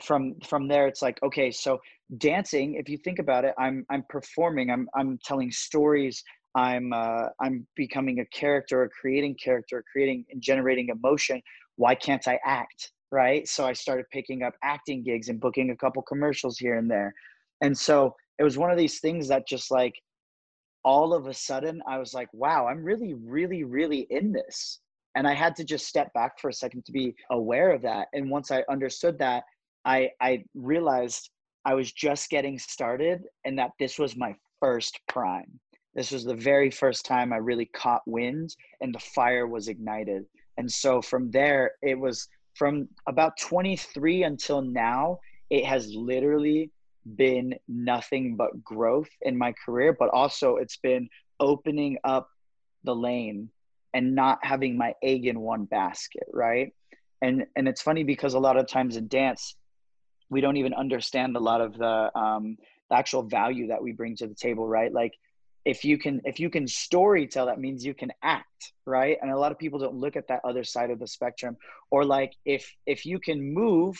[0.02, 1.78] from from there it's like okay so
[2.18, 6.22] dancing if you think about it i'm i'm performing i'm i'm telling stories
[6.54, 11.40] i'm uh, i'm becoming a character or creating character creating and generating emotion
[11.76, 13.48] why can't i act right?
[13.48, 17.14] So i started picking up acting gigs and booking a couple commercials here and there.
[17.60, 19.94] And so it was one of these things that just like
[20.84, 24.80] all of a sudden i was like wow i'm really really really in this.
[25.16, 28.08] And i had to just step back for a second to be aware of that.
[28.12, 29.44] And once i understood that
[29.84, 31.30] i i realized
[31.68, 35.60] I was just getting started and that this was my first prime.
[35.94, 40.24] This was the very first time I really caught wind and the fire was ignited.
[40.56, 45.18] And so from there, it was from about 23 until now,
[45.50, 46.70] it has literally
[47.16, 51.06] been nothing but growth in my career, but also it's been
[51.38, 52.30] opening up
[52.84, 53.50] the lane
[53.92, 56.72] and not having my egg in one basket, right?
[57.20, 59.56] And and it's funny because a lot of times in dance,
[60.30, 62.56] we don't even understand a lot of the um,
[62.90, 64.92] the actual value that we bring to the table right?
[64.92, 65.14] Like
[65.64, 69.18] if you can if you can story tell that means you can act right?
[69.20, 71.56] And a lot of people don't look at that other side of the spectrum.
[71.90, 73.96] Or like if if you can move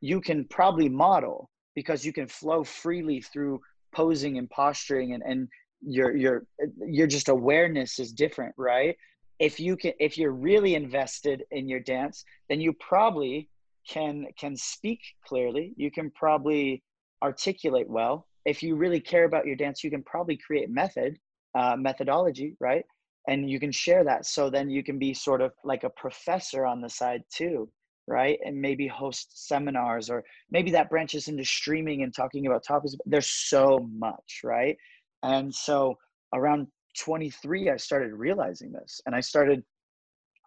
[0.00, 3.60] you can probably model because you can flow freely through
[3.92, 5.48] posing and posturing and and
[5.82, 6.44] your your
[6.86, 8.96] your just awareness is different right?
[9.38, 13.48] If you can if you're really invested in your dance then you probably
[13.88, 15.72] can can speak clearly.
[15.76, 16.82] You can probably
[17.22, 18.26] articulate well.
[18.44, 21.18] If you really care about your dance you can probably create method
[21.54, 22.84] uh, methodology right?
[23.26, 24.24] And you can share that.
[24.24, 27.68] So then you can be sort of like a professor on the side too
[28.06, 28.38] right?
[28.42, 32.94] And maybe host seminars or maybe that branches into streaming and talking about topics.
[33.04, 34.76] There's so much right?
[35.22, 35.98] And so
[36.32, 39.62] around 23 i started realizing this and i started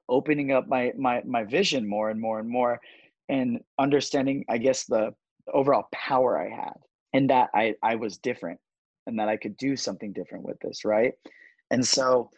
[0.10, 2.80] opening up my my my vision more and more and more
[3.32, 5.12] and understanding i guess the
[5.54, 6.76] overall power i had
[7.14, 8.60] and that i i was different
[9.08, 11.14] and that i could do something different with this right?
[11.72, 12.30] And so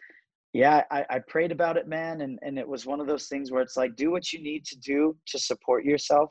[0.54, 3.50] yeah i, I prayed about it man and, and it was one of those things
[3.50, 6.30] where it's like do what you need to do to support yourself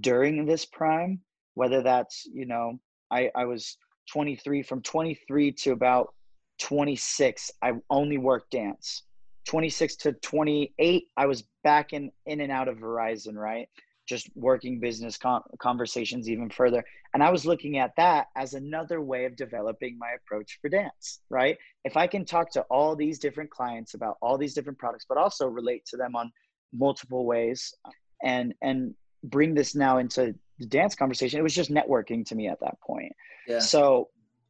[0.00, 1.20] during this prime
[1.54, 2.78] whether that's you know
[3.10, 3.78] i i was
[4.12, 6.14] 23 from 23 to about
[6.58, 9.02] 26 i only worked dance.
[9.46, 13.68] 26 to 28 i was back in in and out of verizon right
[14.06, 16.84] just working business con- conversations even further.
[17.14, 21.20] And I was looking at that as another way of developing my approach for dance,
[21.30, 21.56] right?
[21.84, 25.18] If I can talk to all these different clients about all these different products, but
[25.18, 26.32] also relate to them on
[26.72, 27.74] multiple ways
[28.22, 28.94] and and
[29.24, 31.38] bring this now into the dance conversation.
[31.38, 33.12] It was just networking to me at that point.
[33.46, 33.60] Yeah.
[33.60, 34.08] So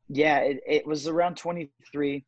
[0.09, 2.25] yeah, it, it was around 23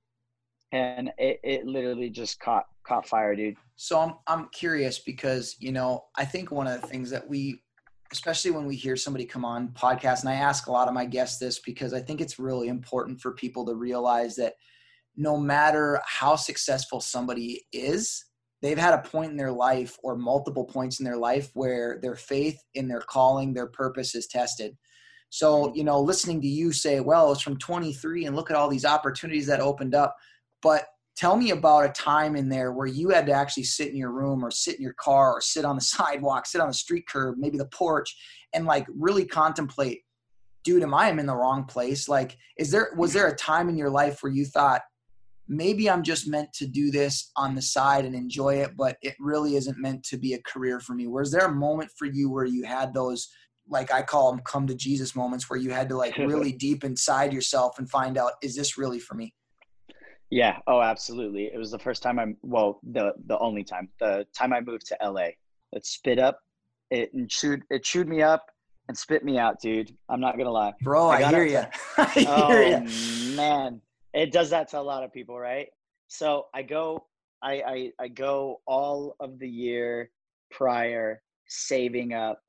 [0.72, 3.56] and it, it literally just caught caught fire, dude.
[3.76, 7.62] So I'm I'm curious because you know I think one of the things that we,
[8.12, 11.04] especially when we hear somebody come on podcast, and I ask a lot of my
[11.04, 14.54] guests this because I think it's really important for people to realize that
[15.16, 18.24] no matter how successful somebody is,
[18.62, 22.16] they've had a point in their life or multiple points in their life where their
[22.16, 24.76] faith in their calling, their purpose is tested.
[25.30, 28.68] So, you know, listening to you say, well, it's from 23 and look at all
[28.68, 30.14] these opportunities that opened up.
[30.62, 33.96] But tell me about a time in there where you had to actually sit in
[33.96, 36.74] your room or sit in your car or sit on the sidewalk, sit on the
[36.74, 38.16] street curb, maybe the porch,
[38.52, 40.02] and like really contemplate,
[40.64, 42.08] dude, am I am in the wrong place?
[42.08, 44.82] Like, is there was there a time in your life where you thought,
[45.46, 49.14] maybe I'm just meant to do this on the side and enjoy it, but it
[49.20, 51.06] really isn't meant to be a career for me?
[51.06, 53.28] Was there a moment for you where you had those
[53.68, 56.84] like I call them come to Jesus moments where you had to like really deep
[56.84, 59.34] inside yourself and find out, is this really for me?
[60.30, 60.58] Yeah.
[60.66, 61.50] Oh, absolutely.
[61.52, 63.88] It was the first time I'm well, the the only time.
[64.00, 65.28] The time I moved to LA.
[65.72, 66.40] It spit up,
[66.90, 68.46] it chewed it chewed me up
[68.88, 69.94] and spit me out, dude.
[70.08, 70.72] I'm not gonna lie.
[70.82, 71.62] Bro, I, I hear you.
[71.98, 73.36] I hear oh you.
[73.36, 73.80] man.
[74.12, 75.68] It does that to a lot of people, right?
[76.08, 77.06] So I go
[77.42, 80.10] I, I I go all of the year
[80.50, 82.40] prior saving up.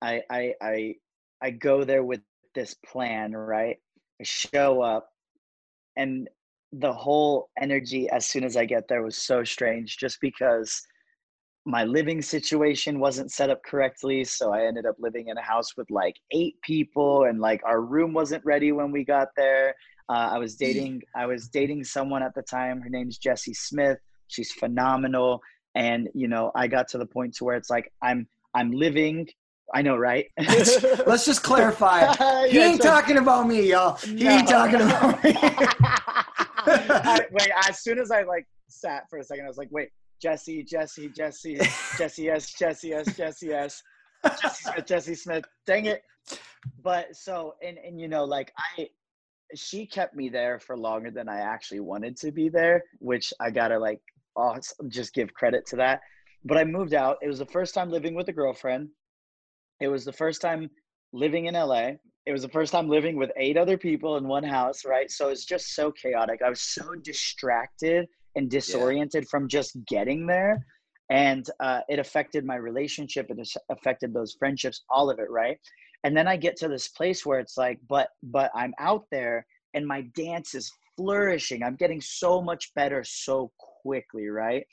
[0.00, 0.94] I I I
[1.42, 2.20] I go there with
[2.54, 3.78] this plan, right?
[4.20, 5.10] I show up
[5.96, 6.28] and
[6.72, 10.82] the whole energy as soon as I get there was so strange just because
[11.66, 14.24] my living situation wasn't set up correctly.
[14.24, 17.82] So I ended up living in a house with like eight people and like our
[17.82, 19.74] room wasn't ready when we got there.
[20.08, 22.80] Uh, I was dating, I was dating someone at the time.
[22.80, 23.98] Her name's Jessie Smith.
[24.28, 25.40] She's phenomenal.
[25.74, 29.28] And, you know, I got to the point to where it's like, I'm, I'm living
[29.72, 30.26] I know, right?
[30.38, 32.12] Let's just clarify.
[32.50, 33.96] He yeah, ain't so, talking about me, y'all.
[33.96, 34.30] He no.
[34.30, 35.32] ain't talking about me.
[36.66, 39.90] I, wait, as soon as I like sat for a second, I was like, wait,
[40.20, 41.58] Jesse, Jesse, Jesse,
[41.96, 43.82] Jesse S, Jesse S, Jesse S,
[44.24, 45.44] Jesse Smith, Jesse Smith.
[45.66, 46.02] Dang it.
[46.82, 48.88] But so and and you know, like I
[49.54, 53.50] she kept me there for longer than I actually wanted to be there, which I
[53.50, 54.00] gotta like
[54.88, 56.00] just give credit to that.
[56.44, 57.18] But I moved out.
[57.22, 58.88] It was the first time living with a girlfriend.
[59.80, 60.70] It was the first time
[61.12, 61.92] living in LA
[62.26, 65.10] it was the first time living with eight other people in one house, right?
[65.10, 66.42] So it's just so chaotic.
[66.42, 68.06] I was so distracted
[68.36, 69.28] and disoriented yeah.
[69.30, 70.64] from just getting there.
[71.10, 73.30] And uh, it affected my relationship.
[73.30, 75.58] It affected those friendships, all of it, right?
[76.04, 79.44] And then I get to this place where it's like, but but I'm out there
[79.74, 81.62] and my dance is flourishing.
[81.64, 83.50] I'm getting so much better so
[83.82, 84.64] quickly, right?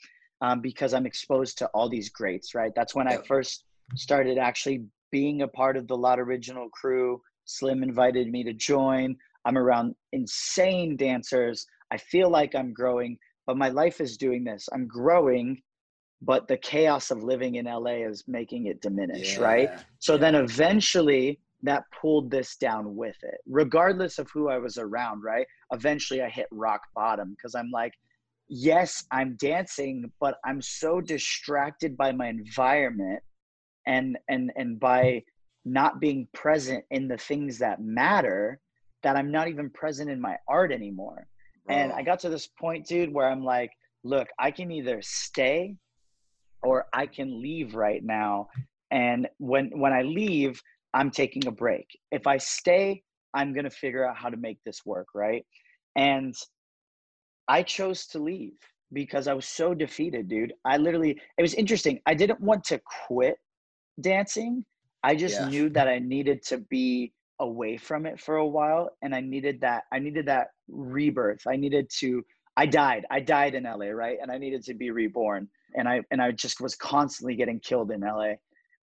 [0.42, 2.72] Um, because I'm exposed to all these greats, right?
[2.76, 3.64] That's when I first
[3.96, 9.16] started actually being a part of the Lot Original crew, Slim invited me to join.
[9.44, 11.66] I'm around insane dancers.
[11.90, 14.68] I feel like I'm growing, but my life is doing this.
[14.72, 15.62] I'm growing,
[16.20, 19.42] but the chaos of living in LA is making it diminish, yeah.
[19.42, 19.70] right?
[19.98, 20.20] So yeah.
[20.20, 25.46] then eventually that pulled this down with it, regardless of who I was around, right?
[25.72, 27.94] Eventually I hit rock bottom because I'm like,
[28.48, 33.22] yes, I'm dancing, but I'm so distracted by my environment
[33.88, 35.24] and and and by
[35.64, 38.60] not being present in the things that matter
[39.02, 41.26] that I'm not even present in my art anymore.
[41.66, 41.76] Bro.
[41.76, 43.70] And I got to this point, dude, where I'm like,
[44.04, 45.76] look, I can either stay
[46.62, 48.48] or I can leave right now.
[48.90, 50.60] And when when I leave,
[50.94, 51.86] I'm taking a break.
[52.12, 53.02] If I stay,
[53.34, 55.44] I'm going to figure out how to make this work, right?
[55.96, 56.34] And
[57.48, 58.54] I chose to leave
[58.92, 60.52] because I was so defeated, dude.
[60.64, 62.00] I literally it was interesting.
[62.06, 63.38] I didn't want to quit
[64.00, 64.64] dancing
[65.02, 65.48] I just yeah.
[65.48, 69.60] knew that I needed to be away from it for a while and I needed
[69.60, 71.46] that I needed that rebirth.
[71.46, 72.24] I needed to
[72.56, 73.06] I died.
[73.10, 74.18] I died in LA, right?
[74.20, 75.48] And I needed to be reborn.
[75.76, 78.32] And I and I just was constantly getting killed in LA,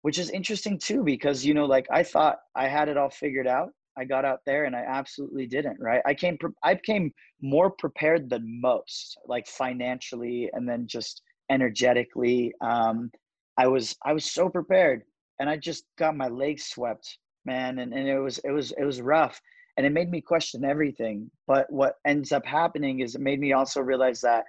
[0.04, 3.48] which is interesting too because you know like I thought I had it all figured
[3.48, 3.70] out.
[3.98, 6.02] I got out there and I absolutely didn't, right?
[6.06, 7.12] I came I came
[7.42, 12.54] more prepared than most, like financially and then just energetically.
[12.62, 13.12] Um
[13.58, 15.04] I was I was so prepared
[15.40, 18.84] and I just got my legs swept, man, and, and it was it was it
[18.84, 19.40] was rough,
[19.78, 21.30] and it made me question everything.
[21.48, 24.46] But what ends up happening is it made me also realize that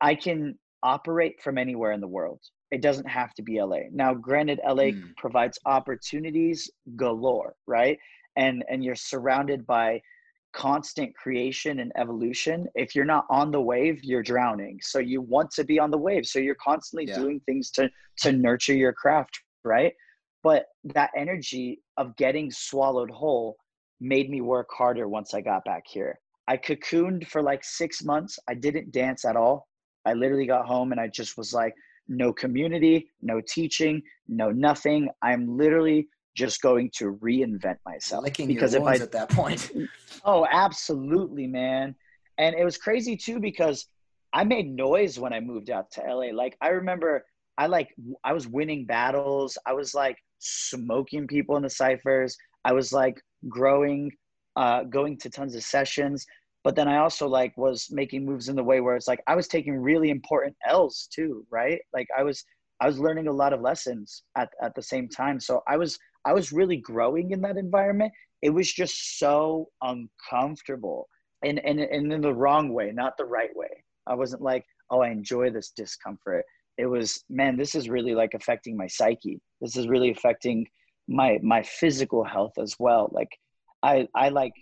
[0.00, 2.40] I can operate from anywhere in the world.
[2.70, 3.80] It doesn't have to be LA.
[3.92, 5.16] Now, granted, LA mm.
[5.16, 7.98] provides opportunities galore, right?
[8.36, 10.00] And and you're surrounded by
[10.56, 12.66] constant creation and evolution.
[12.74, 14.78] If you're not on the wave, you're drowning.
[14.82, 16.26] So you want to be on the wave.
[16.26, 17.18] So you're constantly yeah.
[17.18, 17.90] doing things to
[18.20, 19.92] to nurture your craft, right?
[20.46, 23.56] but that energy of getting swallowed whole
[24.00, 26.20] made me work harder once I got back here.
[26.46, 28.38] I cocooned for like six months.
[28.48, 29.66] I didn't dance at all.
[30.04, 31.74] I literally got home and I just was like,
[32.06, 35.08] no community, no teaching, no nothing.
[35.20, 36.06] I'm literally
[36.36, 38.22] just going to reinvent myself.
[38.22, 39.72] Licking because if I at that point.
[40.24, 41.94] oh, absolutely, man.
[42.38, 43.86] And it was crazy too because
[44.32, 46.32] I made noise when I moved out to LA.
[46.32, 47.24] Like I remember
[47.58, 49.56] I like I was winning battles.
[49.66, 52.36] I was like smoking people in the ciphers.
[52.64, 54.12] I was like growing,
[54.56, 56.26] uh, going to tons of sessions.
[56.64, 59.36] But then I also like was making moves in the way where it's like I
[59.36, 61.80] was taking really important L's too, right?
[61.94, 62.44] Like I was
[62.80, 65.40] I was learning a lot of lessons at, at the same time.
[65.40, 68.12] So I was I was really growing in that environment.
[68.42, 71.08] It was just so uncomfortable
[71.42, 73.84] and, and, and in the wrong way, not the right way.
[74.06, 76.44] I wasn't like, oh, I enjoy this discomfort.
[76.76, 79.40] It was, man, this is really like affecting my psyche.
[79.60, 80.66] This is really affecting
[81.08, 83.08] my my physical health as well.
[83.12, 83.30] Like
[83.82, 84.52] I I like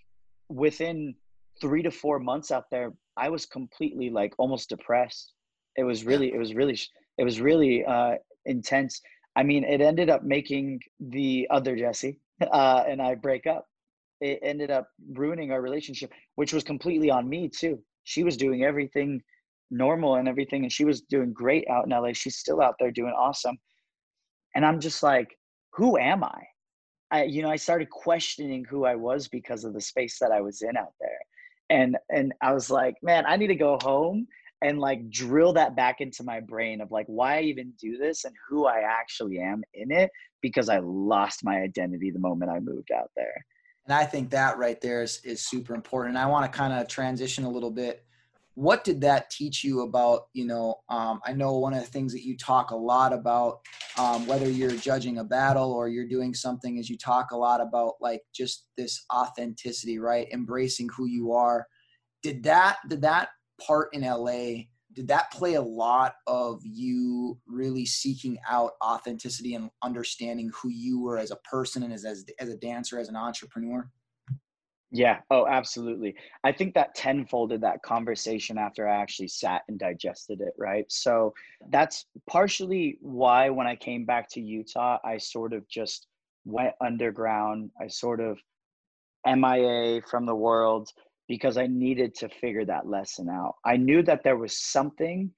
[0.48, 1.14] within
[1.60, 5.32] three to four months out there, I was completely like almost depressed.
[5.76, 6.78] It was really, it was really,
[7.18, 8.14] it was really uh,
[8.46, 9.00] intense.
[9.37, 13.66] I mean, it ended up making the other Jesse uh, and I break up.
[14.20, 17.80] It ended up ruining our relationship, which was completely on me too.
[18.05, 19.22] She was doing everything
[19.70, 22.12] normal and everything, and she was doing great out in LA.
[22.12, 23.59] She's still out there doing awesome.
[24.55, 25.37] And I'm just like,
[25.72, 26.43] who am I?
[27.11, 30.41] I, you know, I started questioning who I was because of the space that I
[30.41, 31.18] was in out there.
[31.70, 34.26] And and I was like, man, I need to go home
[34.64, 38.24] and like drill that back into my brain of like why I even do this
[38.24, 40.10] and who I actually am in it
[40.40, 43.44] because I lost my identity the moment I moved out there.
[43.86, 46.16] And I think that right there is, is super important.
[46.16, 48.06] And I want to kind of transition a little bit.
[48.54, 52.14] What did that teach you about, you know, um, I know one of the things
[52.14, 53.60] that you talk a lot about,
[53.98, 57.60] um, whether you're judging a battle or you're doing something is you talk a lot
[57.60, 60.26] about like just this authenticity, right?
[60.32, 61.66] Embracing who you are.
[62.22, 63.28] Did that, did that
[63.64, 69.70] part in LA, did that play a lot of you really seeking out authenticity and
[69.82, 73.16] understanding who you were as a person and as, as, as a dancer, as an
[73.16, 73.88] entrepreneur?
[74.92, 75.18] Yeah.
[75.28, 76.14] Oh, absolutely.
[76.44, 80.52] I think that tenfolded that conversation after I actually sat and digested it.
[80.57, 80.84] Right.
[80.88, 81.34] So
[81.70, 86.07] that's partially why when I came back to Utah, I sort of just
[86.44, 87.70] went underground.
[87.82, 88.38] I sort of
[89.26, 90.90] MIA from the world
[91.29, 93.55] because I needed to figure that lesson out.
[93.64, 95.31] I knew that there was something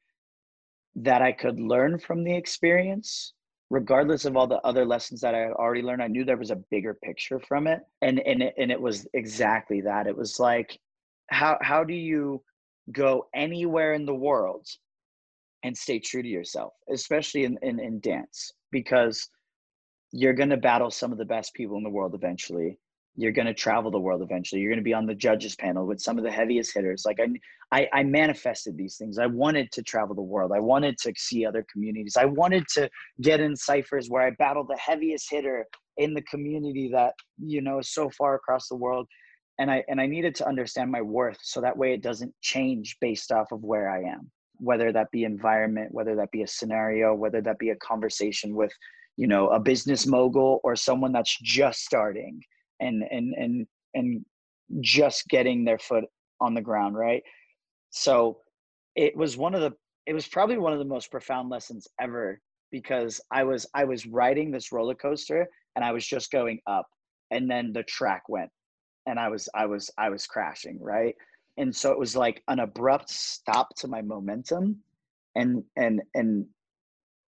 [0.96, 3.34] that I could learn from the experience,
[3.70, 6.02] regardless of all the other lessons that I had already learned.
[6.02, 9.06] I knew there was a bigger picture from it, and and it, and it was
[9.14, 10.06] exactly that.
[10.06, 10.78] It was like,
[11.28, 12.42] how how do you
[12.92, 14.66] go anywhere in the world
[15.62, 19.28] and stay true to yourself, especially in in, in dance, because
[20.12, 22.78] you're going to battle some of the best people in the world eventually
[23.16, 24.60] you're going to travel the world eventually.
[24.60, 27.04] You're going to be on the judges panel with some of the heaviest hitters.
[27.06, 27.28] Like I,
[27.76, 29.18] I, I manifested these things.
[29.18, 30.52] I wanted to travel the world.
[30.54, 32.16] I wanted to see other communities.
[32.18, 32.90] I wanted to
[33.22, 37.78] get in ciphers where i battled the heaviest hitter in the community that you know
[37.78, 39.06] is so far across the world.
[39.58, 42.96] And i and i needed to understand my worth so that way it doesn't change
[43.00, 47.14] based off of where i am whether that be environment whether that be a scenario
[47.14, 48.72] whether that be a conversation with
[49.16, 52.38] you know a business mogul or someone that's just starting
[52.80, 54.24] and and and and
[54.80, 56.04] just getting their foot
[56.40, 57.22] on the ground right?
[57.90, 58.38] So
[58.94, 59.72] it was one of the
[60.06, 62.40] it was probably one of the most profound lessons ever
[62.72, 65.46] because i was i was riding this roller coaster
[65.76, 66.86] and i was just going up
[67.30, 68.50] and then the track went
[69.06, 71.14] and i was i was i was crashing right?
[71.58, 74.76] And so it was like an abrupt stop to my momentum
[75.36, 76.44] and and and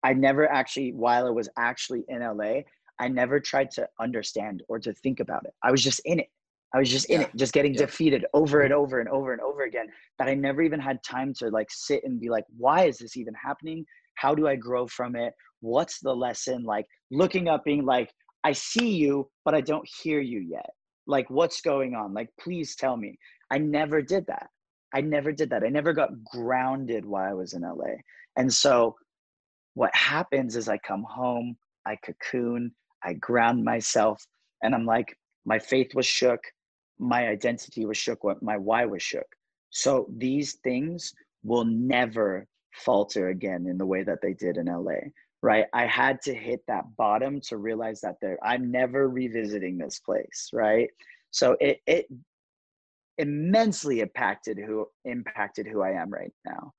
[0.03, 2.61] i never actually while i was actually in la
[3.03, 5.53] I never tried to understand or to think about it.
[5.61, 6.29] I was just in it.
[6.73, 7.27] I was just in yeah.
[7.27, 7.81] it, just getting yeah.
[7.81, 9.87] defeated over and over and over and over again.
[10.17, 13.17] That I never even had time to like sit and be like, why is this
[13.17, 13.85] even happening?
[14.15, 15.33] How do I grow from it?
[15.59, 16.63] What's the lesson?
[16.63, 18.09] Like looking up, being like,
[18.45, 20.69] I see you, but I don't hear you yet.
[21.05, 22.13] Like, what's going on?
[22.13, 23.19] Like, please tell me.
[23.51, 24.47] I never did that.
[24.95, 25.63] I never did that.
[25.63, 27.95] I never got grounded while I was in LA.
[28.37, 28.95] And so,
[29.73, 32.73] what happens is I come home, I cocoon,
[33.03, 34.25] I ground myself,
[34.61, 36.39] and I'm like, my faith was shook,
[36.99, 39.27] my identity was shook, my why was shook.
[39.69, 45.09] So these things will never falter again in the way that they did in LA.
[45.41, 45.65] Right.
[45.73, 50.49] I had to hit that bottom to realize that there I'm never revisiting this place.
[50.53, 50.89] Right.
[51.31, 52.05] So it it
[53.17, 56.71] immensely impacted who impacted who I am right now.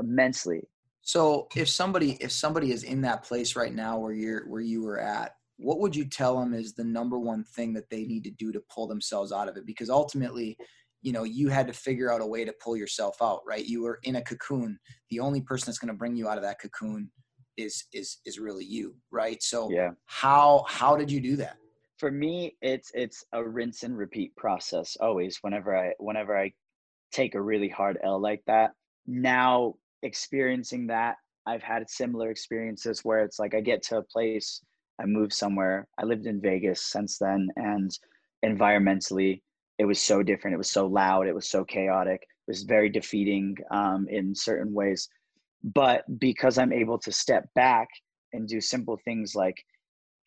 [0.00, 0.62] Immensely.
[1.02, 4.82] So if somebody if somebody is in that place right now where you're where you
[4.82, 8.24] were at, what would you tell them is the number one thing that they need
[8.24, 9.66] to do to pull themselves out of it?
[9.66, 10.56] Because ultimately,
[11.02, 13.64] you know, you had to figure out a way to pull yourself out, right?
[13.64, 14.78] You were in a cocoon.
[15.10, 17.10] The only person that's going to bring you out of that cocoon
[17.56, 19.42] is is is really you, right?
[19.42, 19.90] So yeah.
[20.06, 21.56] how how did you do that?
[21.98, 26.52] For me, it's it's a rinse and repeat process always whenever I whenever I
[27.12, 28.72] take a really hard L like that.
[29.06, 34.60] Now experiencing that, I've had similar experiences where it's like I get to a place,
[35.00, 35.86] I moved somewhere.
[35.98, 37.90] I lived in Vegas since then and
[38.44, 39.42] environmentally
[39.78, 40.54] it was so different.
[40.54, 41.26] It was so loud.
[41.26, 42.22] It was so chaotic.
[42.22, 45.08] It was very defeating um, in certain ways.
[45.62, 47.88] But because I'm able to step back
[48.32, 49.62] and do simple things like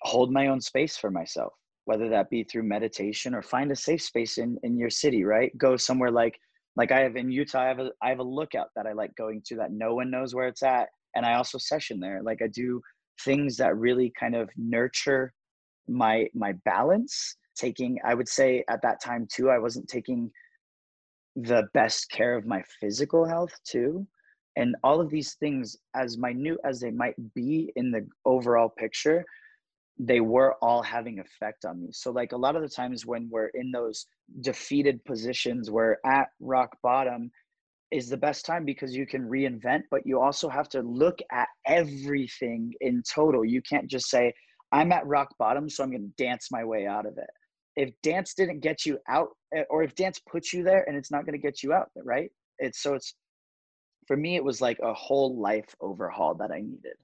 [0.01, 1.53] hold my own space for myself,
[1.85, 5.55] whether that be through meditation or find a safe space in, in your city, right?
[5.57, 6.37] Go somewhere like
[6.75, 9.15] like I have in Utah, I have a I have a lookout that I like
[9.15, 10.89] going to that no one knows where it's at.
[11.15, 12.21] And I also session there.
[12.23, 12.81] Like I do
[13.25, 15.33] things that really kind of nurture
[15.87, 20.31] my my balance taking i would say at that time too i wasn't taking
[21.35, 24.05] the best care of my physical health too.
[24.55, 29.25] And all of these things as minute as they might be in the overall picture
[30.01, 31.89] they were all having effect on me.
[31.91, 34.05] So like a lot of the times when we're in those
[34.39, 37.31] defeated positions we're at rock bottom
[37.91, 41.47] is the best time because you can reinvent but you also have to look at
[41.65, 43.43] everything in total.
[43.43, 44.33] You can't just say
[44.71, 47.29] i'm at rock bottom so i'm going to dance my way out of it.
[47.75, 51.11] If dance didn't get you out eh, or if dance puts you there and it's
[51.11, 52.29] not going to get you out right?
[52.59, 53.15] It's so it's
[54.07, 56.97] for me it was like a whole life overhaul that i needed.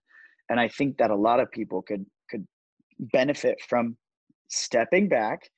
[0.49, 2.45] And i think that a lot of people could could
[2.99, 3.97] benefit from
[4.49, 5.49] stepping back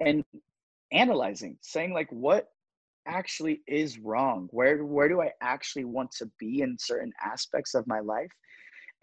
[0.00, 0.24] and
[0.92, 2.48] analyzing saying like what
[3.06, 7.86] actually is wrong where where do i actually want to be in certain aspects of
[7.86, 8.30] my life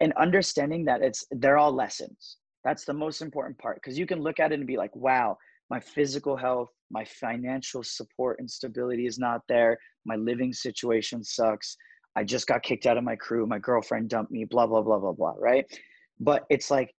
[0.00, 4.20] and understanding that it's they're all lessons that's the most important part because you can
[4.20, 5.36] look at it and be like wow
[5.70, 9.78] my physical health, my financial support and stability is not there.
[10.04, 11.76] My living situation sucks.
[12.16, 13.46] I just got kicked out of my crew.
[13.46, 15.64] My girlfriend dumped me, blah, blah, blah, blah, blah, right?
[16.18, 16.92] But it's like,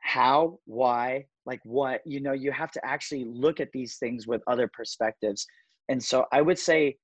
[0.00, 2.00] how, why, like what?
[2.06, 5.46] You know, you have to actually look at these things with other perspectives.
[5.88, 6.96] And so I would say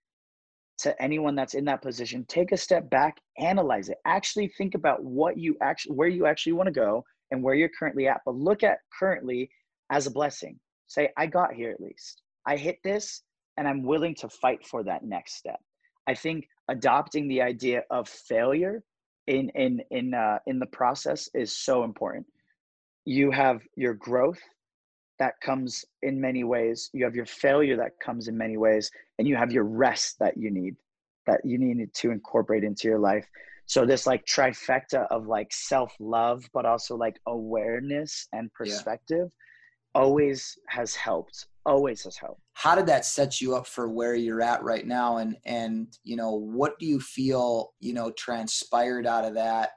[0.78, 5.02] to anyone that's in that position, take a step back, analyze it, actually think about
[5.04, 8.20] what you actually, where you actually want to go and where you're currently at.
[8.24, 9.50] But look at currently
[9.90, 10.58] as a blessing.
[10.88, 12.22] Say i got here at least.
[12.46, 13.22] I hit this
[13.56, 15.60] and i'm willing to fight for that next step.
[16.06, 18.82] I think adopting the idea of failure
[19.26, 22.26] in in in uh, in the process is so important.
[23.04, 24.40] You have your growth
[25.22, 26.90] that comes in many ways.
[26.92, 30.36] You have your failure that comes in many ways and you have your rest that
[30.36, 30.74] you need
[31.28, 33.24] that you need to incorporate into your life.
[33.66, 39.38] So this like trifecta of like self love but also like awareness and perspective yeah
[39.94, 42.40] always has helped always has helped.
[42.54, 45.18] How did that set you up for where you're at right now?
[45.18, 49.72] And and you know what do you feel you know transpired out of that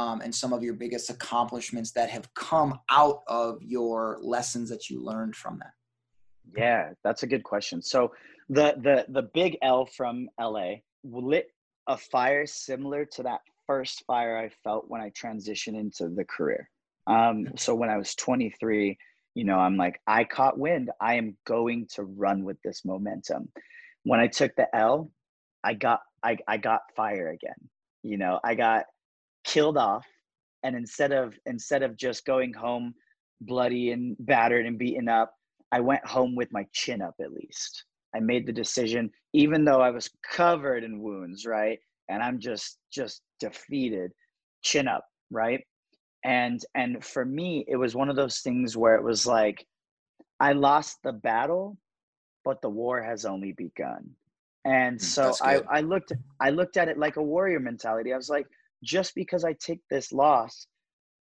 [0.00, 4.88] um, and some of your biggest accomplishments that have come out of your lessons that
[4.88, 5.72] you learned from that
[6.56, 7.82] yeah that's a good question.
[7.82, 8.12] So
[8.48, 10.74] the the the big l from la
[11.04, 11.48] lit
[11.86, 16.68] a fire similar to that first fire i felt when i transitioned into the career.
[17.06, 18.96] Um, so when i was 23
[19.34, 20.90] you know i'm like i caught wind.
[21.00, 23.48] I am going to run with this momentum.
[24.04, 25.10] When i took the l
[25.64, 27.68] i got i, I got fire again.
[28.02, 28.86] You know i got
[29.50, 30.06] killed off
[30.62, 32.94] and instead of instead of just going home
[33.40, 35.32] bloody and battered and beaten up
[35.72, 37.84] i went home with my chin up at least.
[38.14, 41.78] I made the decision even though i was covered in wounds right?
[42.08, 44.12] And i'm just just defeated
[44.62, 45.60] chin up right?
[46.24, 49.66] And and for me it was one of those things where it was like
[50.38, 51.76] i lost the battle
[52.44, 54.10] but the war has only begun.
[54.64, 58.12] And mm, so I, I looked i looked at it like a warrior mentality.
[58.12, 58.46] I was like
[58.82, 60.66] just because i take this loss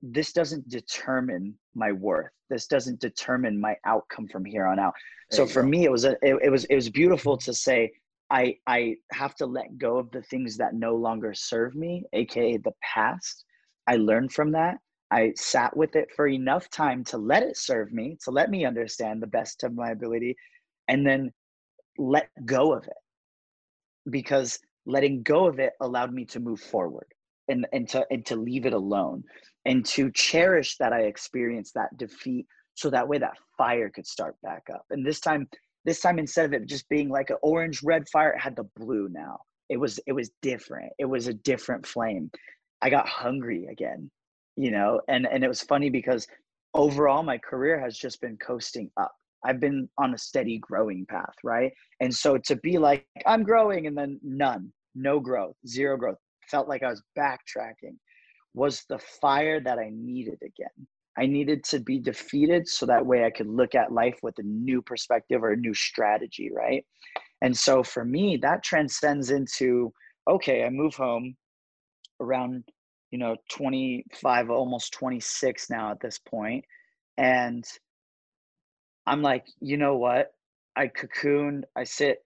[0.02, 2.30] this doesn't determine my worth.
[2.50, 4.94] This doesn't determine my outcome from here on out.
[5.30, 5.68] There so for go.
[5.68, 7.92] me it was a it, it was it was beautiful to say
[8.30, 12.56] i i have to let go of the things that no longer serve me aka
[12.58, 13.44] the past.
[13.86, 14.78] I learned from that.
[15.10, 18.64] I sat with it for enough time to let it serve me, to let me
[18.64, 20.36] understand the best of my ability,
[20.88, 21.32] and then
[21.96, 24.10] let go of it.
[24.10, 27.06] Because letting go of it allowed me to move forward
[27.48, 29.22] and, and to and to leave it alone
[29.64, 34.36] and to cherish that I experienced that defeat so that way that fire could start
[34.42, 34.84] back up.
[34.90, 35.48] And this time,
[35.84, 38.68] this time instead of it just being like an orange red fire, it had the
[38.76, 39.38] blue now.
[39.68, 40.92] It was it was different.
[40.98, 42.30] It was a different flame.
[42.82, 44.10] I got hungry again
[44.56, 46.26] you know and and it was funny because
[46.74, 49.12] overall my career has just been coasting up
[49.44, 53.86] i've been on a steady growing path right and so to be like i'm growing
[53.86, 56.16] and then none no growth zero growth
[56.48, 57.96] felt like i was backtracking
[58.54, 60.86] was the fire that i needed again.
[61.18, 64.42] I needed to be defeated so that way i could look at life with a
[64.42, 66.84] new perspective or a new strategy right?
[67.42, 69.92] And so for me that transcends into
[70.28, 71.36] okay i move home
[72.20, 72.64] around
[73.10, 76.64] you know 25 almost 26 now at this point
[77.18, 77.64] and
[79.06, 80.32] i'm like you know what?
[80.76, 82.18] I cocoon i sit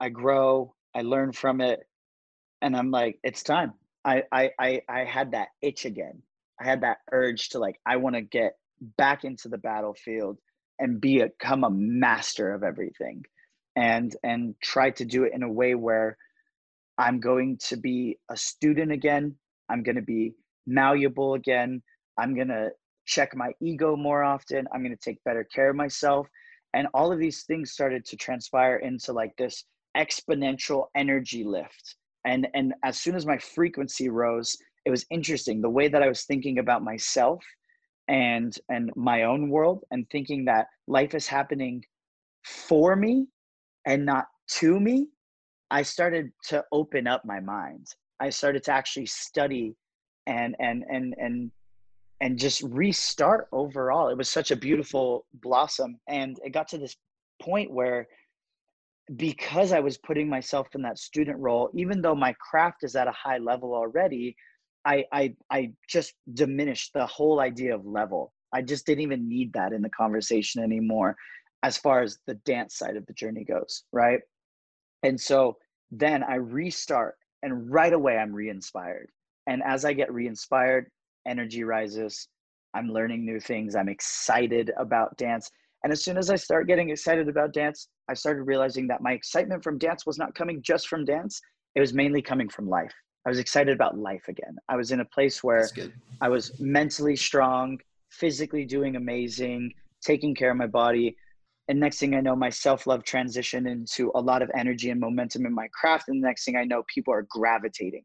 [0.00, 1.80] i grow i learn from it
[2.64, 3.72] and i'm like it's time
[4.04, 6.22] i i i, I had that itch again
[6.60, 8.54] i had that urge to like i want to get
[8.98, 10.38] back into the battlefield
[10.80, 13.24] and be a, become a master of everything
[13.76, 16.18] and and try to do it in a way where
[16.98, 19.36] i'm going to be a student again
[19.68, 20.34] I'm going to be
[20.66, 21.82] malleable again.
[22.18, 22.70] I'm going to
[23.06, 24.66] check my ego more often.
[24.72, 26.26] I'm going to take better care of myself.
[26.72, 29.64] And all of these things started to transpire into like this
[29.96, 31.96] exponential energy lift.
[32.24, 36.08] And, and as soon as my frequency rose, it was interesting the way that I
[36.08, 37.42] was thinking about myself
[38.06, 41.82] and and my own world and thinking that life is happening
[42.44, 43.26] for me
[43.86, 45.08] and not to me
[45.70, 47.86] i started to open up my mind
[48.20, 49.74] I started to actually study
[50.26, 51.50] and and and and
[52.20, 54.08] and just restart overall.
[54.08, 56.96] It was such a beautiful blossom and it got to this
[57.42, 58.06] point where
[59.16, 63.08] because I was putting myself in that student role, even though my craft is at
[63.08, 64.36] a high level already,
[64.84, 68.32] I I I just diminished the whole idea of level.
[68.52, 71.16] I just didn't even need that in the conversation anymore
[71.62, 74.20] as far as the dance side of the journey goes, right?
[75.02, 75.56] And so
[75.90, 79.08] then I restart and right away i'm re-inspired
[79.46, 80.86] and as i get re-inspired
[81.28, 82.28] energy rises
[82.72, 85.50] i'm learning new things i'm excited about dance
[85.84, 89.12] and as soon as i start getting excited about dance i started realizing that my
[89.12, 91.40] excitement from dance was not coming just from dance
[91.74, 92.94] it was mainly coming from life.
[93.26, 94.56] I was excited about life again.
[94.68, 95.68] I was in a place where
[96.20, 97.78] i was mentally strong
[98.10, 99.72] physically doing amazing
[100.04, 101.16] taking care of my body
[101.68, 105.46] and next thing i know my self-love transition into a lot of energy and momentum
[105.46, 108.04] in my craft and the next thing i know people are gravitating.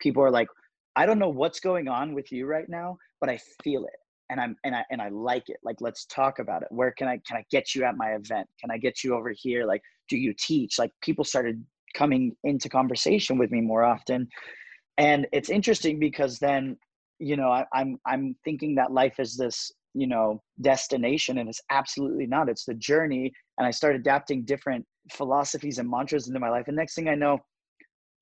[0.00, 0.48] People are like
[0.96, 3.99] i don't know what's going on with you right now but i feel it
[4.30, 5.58] and i'm and i and i like it.
[5.62, 6.68] Like let's talk about it.
[6.70, 8.48] Where can i can i get you at my event?
[8.60, 9.66] Can i get you over here?
[9.66, 10.78] Like do you teach?
[10.78, 11.62] Like people started
[11.94, 14.28] coming into conversation with me more often.
[14.98, 16.76] And it's interesting because then
[17.18, 21.60] you know I, i'm i'm thinking that life is this you know destination and it's
[21.70, 22.48] absolutely not.
[22.48, 23.32] It's the journey.
[23.58, 26.68] And i start adapting different philosophies and mantras into my life.
[26.68, 27.40] And next thing i know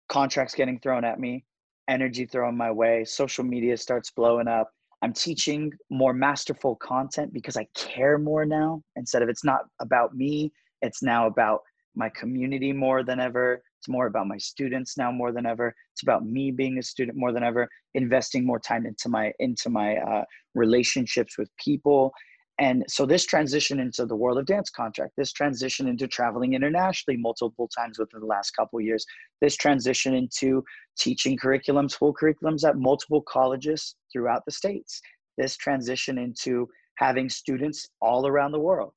[0.08, 1.44] contracts getting thrown at me
[1.88, 4.70] energy thrown my way social media starts blowing up
[5.02, 10.14] i'm teaching more masterful content because i care more now instead of it's not about
[10.14, 11.60] me it's now about
[11.94, 15.74] my community more than ever it's more about my students now more than ever.
[15.92, 19.70] It's about me being a student more than ever, investing more time into my into
[19.70, 20.24] my uh,
[20.54, 22.12] relationships with people.
[22.60, 27.16] And so this transition into the world of dance contract, this transition into traveling internationally
[27.16, 29.06] multiple times within the last couple years,
[29.40, 30.64] this transition into
[30.98, 35.00] teaching curriculums, full curriculums at multiple colleges throughout the states,
[35.36, 38.94] this transition into having students all around the world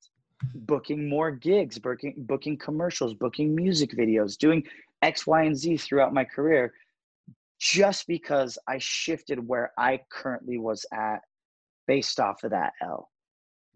[0.54, 4.62] booking more gigs, booking booking commercials, booking music videos, doing
[5.02, 6.72] X, Y, and Z throughout my career,
[7.60, 11.20] just because I shifted where I currently was at
[11.86, 13.10] based off of that L.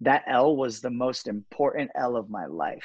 [0.00, 2.84] That L was the most important L of my life.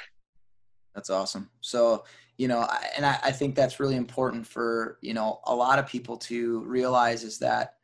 [0.94, 1.50] That's awesome.
[1.60, 2.04] So,
[2.36, 5.86] you know, and I, I think that's really important for, you know, a lot of
[5.86, 7.76] people to realize is that,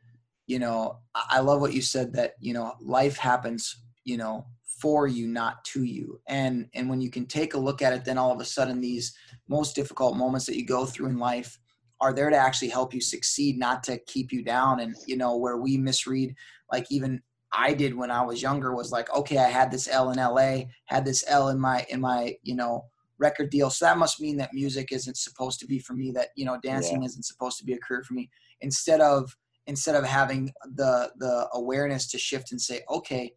[0.49, 4.47] you know, I love what you said that, you know, life happens, you know,
[4.81, 6.19] for you not to you.
[6.27, 8.81] And and when you can take a look at it then all of a sudden
[8.81, 9.13] these
[9.47, 11.59] most difficult moments that you go through in life
[12.01, 14.79] are there to actually help you succeed not to keep you down.
[14.79, 16.33] And you know where we misread
[16.71, 17.21] like even
[17.53, 20.63] I did when I was younger was like okay I had this L in LA
[20.85, 22.85] had this L in my in my you know
[23.19, 23.69] record deal.
[23.69, 26.57] So that must mean that music isn't supposed to be for me that you know
[26.63, 27.05] dancing yeah.
[27.05, 28.31] isn't supposed to be a career for me.
[28.61, 29.35] Instead of
[29.69, 33.31] instead of having the the awareness to shift and say okay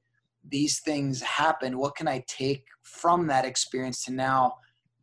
[0.48, 4.54] these things happen what can i take from that experience to now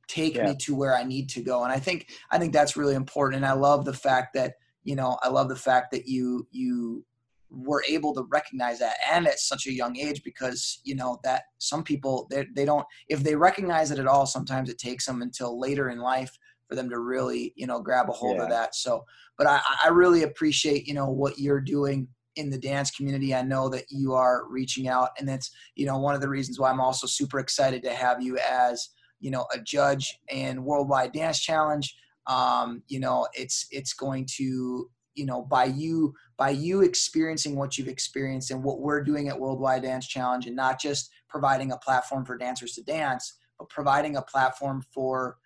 [0.10, 0.46] take yeah.
[0.46, 1.64] me to where i need to go?
[1.64, 3.38] And i think i think that's really important.
[3.38, 7.06] And i love the fact that you know i love the fact that you you
[7.52, 11.44] were able to recognize that and at such a young age because you know that
[11.58, 15.22] some people they, they don't if they recognize it at all sometimes it takes them
[15.22, 16.38] until later in life
[16.70, 18.44] for them to really you know grab a hold yeah.
[18.44, 19.04] of that so
[19.38, 22.08] but i i really appreciate you know what you're doing
[22.40, 23.36] in the dance community.
[23.36, 26.60] I know that you are reaching out, and that's you know one of the reasons
[26.60, 28.90] why I'm also super excited to have you as
[29.20, 31.94] you know a judge in Worldwide Dance Challenge.
[32.28, 37.78] Um, you know, it's it's going to you know by you by you experiencing what
[37.78, 41.78] you've experienced and what we're doing at Worldwide Dance Challenge, and not just providing a
[41.78, 45.38] platform for dancers to dance, but providing a platform for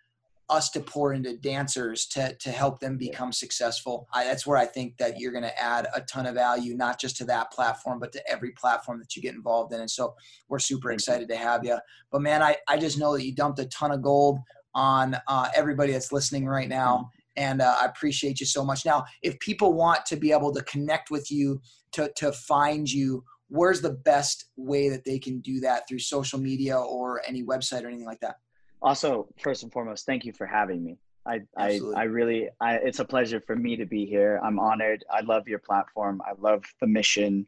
[0.50, 4.08] us to pour into dancers to to help them become successful.
[4.14, 7.00] I, that's where I think that you're going to add a ton of value, not
[7.00, 9.80] just to that platform, but to every platform that you get involved in.
[9.80, 10.16] And so
[10.50, 11.78] we're super excited to have you.
[12.12, 14.40] But man, I I just know that you dumped a ton of gold
[14.76, 17.10] on uh, everybody that's listening right now.
[17.36, 18.86] And uh, I appreciate you so much.
[18.86, 21.62] Now, if people want to be able to connect with you,
[21.94, 26.40] to to find you, where's the best way that they can do that through social
[26.40, 28.36] media or any website or anything like that?
[28.84, 30.98] Also, first and foremost, thank you for having me.
[31.26, 34.42] I, I, I really, I, it's a pleasure for me to be here.
[34.44, 35.06] I'm honored.
[35.10, 36.22] I love your platform.
[36.26, 37.48] I love the mission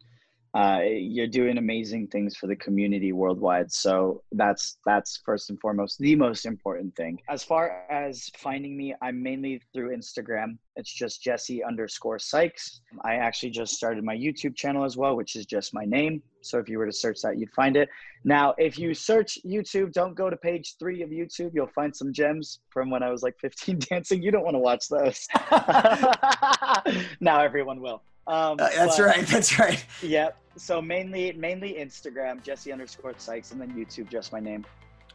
[0.56, 3.70] uh, you're doing amazing things for the community worldwide.
[3.70, 7.20] So that's that's first and foremost the most important thing.
[7.28, 10.58] As far as finding me, I'm mainly through Instagram.
[10.78, 12.80] It's just Jesse underscore Sykes.
[13.04, 16.24] I actually just started my YouTube channel as well, which is just my name.
[16.42, 17.90] So if you were to search that, you'd find it.
[18.24, 21.52] Now, if you search YouTube, don't go to page three of YouTube.
[21.54, 24.22] You'll find some gems from when I was like 15 dancing.
[24.22, 25.28] You don't want to watch those.
[27.20, 28.04] now everyone will.
[28.28, 29.28] Um, uh, that's but, right.
[29.28, 29.86] That's right.
[30.02, 30.38] Yep.
[30.58, 34.66] So mainly, mainly Instagram, Jesse underscore Sykes, and then YouTube, just my name.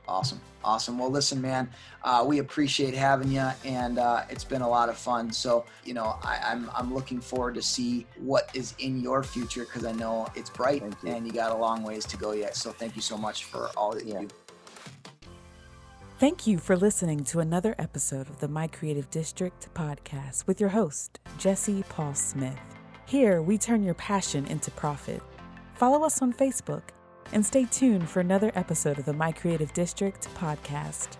[0.08, 0.40] Awesome.
[0.64, 0.98] Awesome.
[0.98, 1.70] Well, listen, man,
[2.02, 5.32] uh, we appreciate having you, and uh, it's been a lot of fun.
[5.32, 9.22] So, you know, I, am I'm, I'm looking forward to see what is in your
[9.22, 11.10] future because I know it's bright you.
[11.10, 12.56] and you got a long ways to go yet.
[12.56, 14.20] So, thank you so much for all that yeah.
[14.20, 14.34] you do.
[16.18, 20.68] Thank you for listening to another episode of the My Creative District podcast with your
[20.68, 22.58] host, Jesse Paul Smith.
[23.06, 25.22] Here, we turn your passion into profit.
[25.80, 26.82] Follow us on Facebook
[27.32, 31.16] and stay tuned for another episode of the My Creative District podcast.